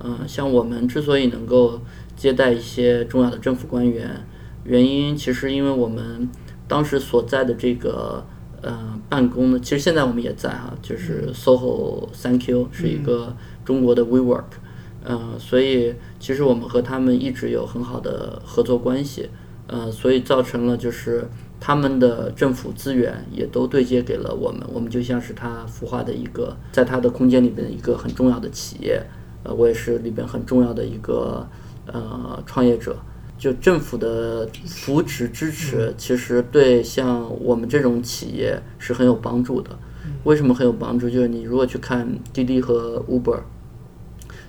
[0.00, 1.80] 嗯、像我们之所以能够
[2.16, 4.26] 接待一些重要的政府官员，
[4.64, 6.28] 原因其实因为我们
[6.68, 8.26] 当时所在的这个
[8.62, 13.34] 呃办公呢，其实现在我们也在哈，就是 SOHO Thank You 是一个
[13.64, 14.44] 中国的 WeWork，
[15.04, 19.30] 呃，所以其实我们和他们一直有很好的合作关系，
[19.66, 21.28] 呃，所以造成了就是
[21.60, 29.00] 他们的政府资源也都对接给了我们，我们就像是他孵化的一个，在他的空间里边一个很重要的企业，
[29.44, 31.48] 呃，我也是里边很重要的一个
[31.86, 32.96] 呃创业者。
[33.38, 39.78] 就政府的扶持支持，其实对像我们这种企业是很有帮助的。
[40.24, 41.10] 为什么很有帮助？
[41.10, 43.40] 就是你如果去看滴滴和 Uber，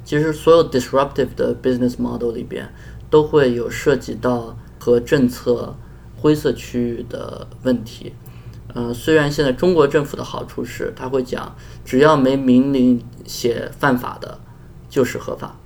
[0.03, 2.67] 其实所有 disruptive 的 business model 里边
[3.09, 5.75] 都会有涉及到和政策
[6.15, 8.13] 灰色区域的问题。
[8.73, 14.39] 呃，虽然现在中国政府的好处是，他会讲只要没明令写犯法的，
[14.89, 15.59] 就是合法。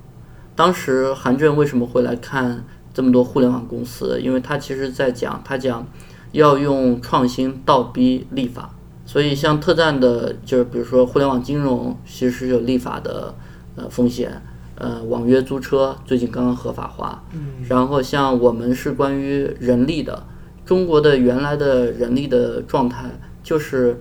[0.54, 4.20] 当时韩正为什么会来看这么多互联网公司？
[4.20, 5.86] 因为他其实在讲，他讲
[6.32, 8.70] 要用创新倒逼立法。
[9.04, 13.34] 所以像特赞的，就是比如说互联网金融，其实是有立法的
[13.76, 14.42] 呃风险。
[14.76, 17.22] 呃，网约租车最近刚刚合法化。
[17.34, 20.24] 嗯然后像我们是关于人力的，
[20.64, 23.10] 中国的原来的人力的状态
[23.42, 24.00] 就是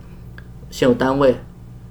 [0.72, 1.36] 先有单位，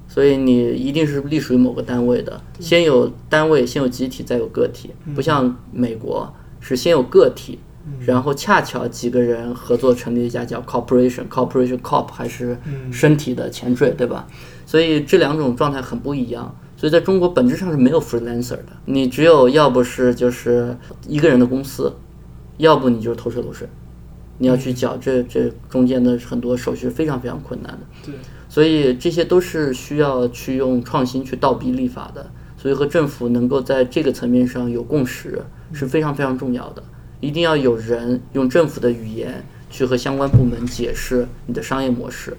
[0.09, 7.59] 所以你一定是隶属于某个单位的，先有单位，先有集体，再有个体，不像美国是先有个体，
[8.07, 12.57] 然后恰巧几个人合作成立一家叫 corporation，corporation corp 还是
[12.93, 14.27] 身体的前缀，对吧？
[14.65, 16.55] 所以这两种状态很不一样。
[16.77, 20.75] 所以在中国本质上是没有 freelancer 的，你只有要不是就是
[21.07, 21.95] 一个人的公司，
[22.57, 23.69] 要不你就是偷税漏税，
[24.39, 27.81] 你要去缴这这中间的很多手续非常非常困难的。
[28.07, 28.15] 对，
[28.49, 32.31] 所以这些都是需要去用创新去倒逼立法的。
[32.57, 35.43] 所以和政府能够在这个层面上有共识
[35.73, 36.83] 是非常非常重要的。
[37.21, 42.37] 一定要有人用政府的语言去和相关部门解释你的商业模式。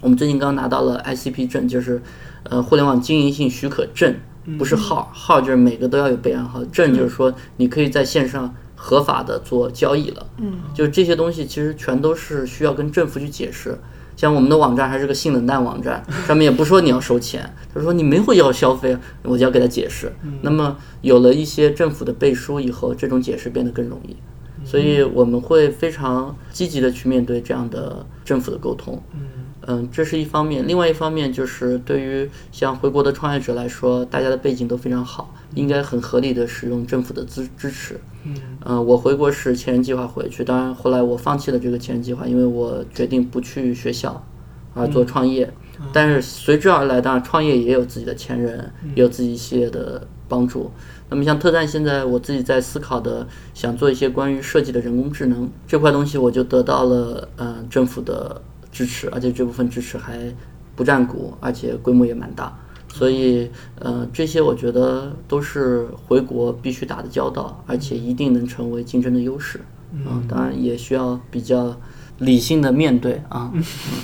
[0.00, 2.00] 我们最近刚拿到了 ICP 证，就是
[2.44, 4.14] 呃互联网经营性许可证，
[4.56, 10.26] 不是号，号就是每个都要有备案号，证就是说你可以在线上合法的做交易了。
[10.36, 13.76] 嗯，就这些东西其实全都是需要跟政府去解释。
[14.18, 20.12] 像我们的网站还是个性冷淡网站，上面也不说你要收钱，他说你没有要消费，我就要给他解释。
[20.42, 24.16] 那么有了一些政府的背书以后，这种解释变得更容易。
[24.64, 29.00] 所以我们会非常积极的去面对这样的政府的沟通。
[29.70, 38.00] 嗯，这是一方面，另外一方面就是对于像回国的创业者来说，大家的背景都非常好，应该很合理的使用政府的支支持。
[38.24, 44.24] 嗯，呃，我回国是前人计划回去，当然后来我放弃了这个前人计划，因为我决定不去学校，
[44.72, 45.52] 而做创业。
[45.92, 50.70] 但是随之而来，当然创业也有自己的前人，也有自己一系列的帮助。
[51.10, 58.42] 那么像特赞现在我自己在思考的，想做一些关于设计的人工智能这块东西，我就得到了呃政府的
[58.78, 60.32] 支持，而且这部分支持还
[60.76, 62.56] 不占股，而且规模也蛮大。
[62.88, 63.50] 所以，
[63.80, 69.60] 呃，这些我觉得都是回国必须打的交道，而且一定能成为竞争的优势。
[69.92, 71.76] 嗯，当然也需要比较
[72.18, 73.52] 理性的面对啊。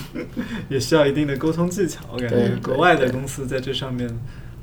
[0.68, 2.01] 也需要一定的沟通技巧。
[2.12, 4.11] 我感觉国外的公司在这上面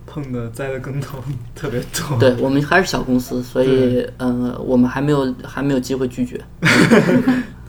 [0.06, 1.20] 碰的栽的跟头
[1.56, 2.20] 特别多。
[2.20, 6.42] 对我们还是小公司，所以呃，我们还没有还没有机会拒绝。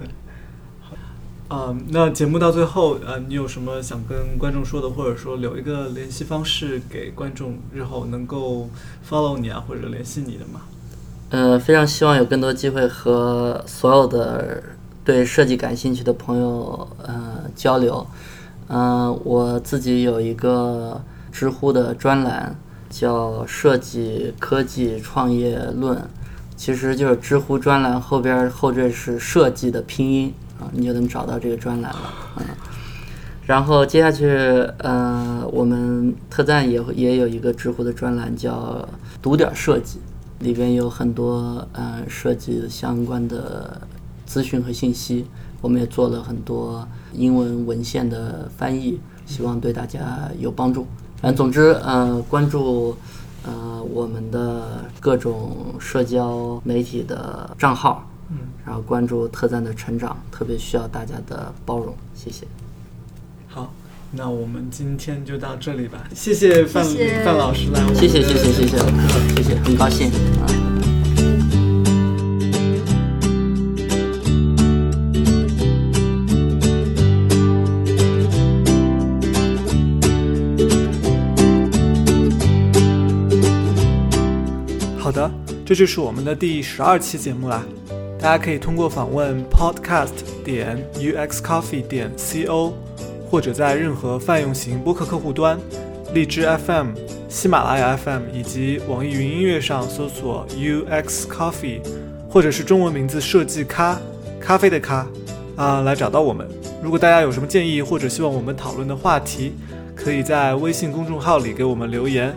[1.53, 8.70] 啊、那节目到最后，呃，你有什么想跟观众说的，或者说留一个联系方式给观众，日后能够
[9.07, 10.62] follow 你啊，或者联系你的吗？
[11.28, 14.62] 呃，非常希望有更多机会和所有的
[15.05, 18.07] 对设计感兴趣的朋友呃交流。
[18.68, 20.98] 嗯、我自己有一个
[21.30, 26.03] 知乎的专栏，叫“设计科技创业论”，
[26.57, 30.32] 其实就是知乎专栏后边后缀是“设计”的拼音
[30.72, 32.14] 你就能找到这个专栏了。
[32.38, 32.44] 嗯，
[33.46, 34.28] 然后接下去，
[34.78, 38.88] 呃，我们特赞也会也有一个知乎的专栏叫
[39.20, 39.98] “读点设计”，
[40.40, 43.80] 里边有很多呃设计相关的
[44.24, 45.26] 资讯和信息。
[45.60, 50.86] 我们也做了很多英文文献的翻译，希望对大家有帮助。
[51.20, 52.96] 反正总之，呃，关注
[53.44, 58.04] 呃我们的各种社交媒体的账号，
[58.64, 62.46] 然后关注特赞的成长，特别需要大家的包容，谢谢。
[63.48, 63.72] 好，
[64.12, 66.08] 那我们今天就到这里吧。
[66.14, 70.10] 谢谢范谢谢范老师来我谢谢谢谢谢谢谢谢，很高兴
[70.40, 70.46] 啊。
[84.98, 85.30] 好的，
[85.66, 87.62] 这就是我们的第十二期节目啦。
[88.22, 90.12] 大家可以通过访问 podcast
[90.44, 92.72] 点 uxcoffee 点 co，
[93.28, 95.58] 或者在任何泛用型播客客户端、
[96.14, 96.90] 荔枝 FM、
[97.28, 101.80] 喜马拉雅 FM 以及网易云音乐上搜索 UX Coffee，
[102.30, 104.00] 或者是中文名字设计咖
[104.40, 105.04] 咖啡的咖
[105.56, 106.46] 啊、来找到我们。
[106.80, 109.52] 如果大家有什么建议或者希望我们讨论的话题，
[109.96, 112.32] 可以在微信公众号里给我们留言。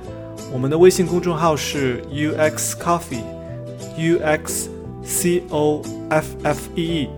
[0.51, 4.69] 我们的微信公众号是 UX Coffee，U X
[5.05, 7.09] C O F F E E。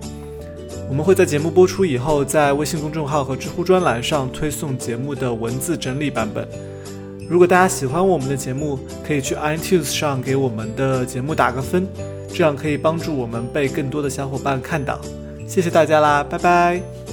[0.89, 6.47] 我们会在节目播出以后，在微信公众号和知乎专栏上推送节目的文字整理版本。
[7.29, 11.85] 如果大家喜欢我们的节目，可以去 iTunes 上给我们的节目打个分，
[12.33, 14.99] 这样可以帮助我们被更多的小伙伴看到。
[15.45, 17.06] 谢谢大家啦，拜拜。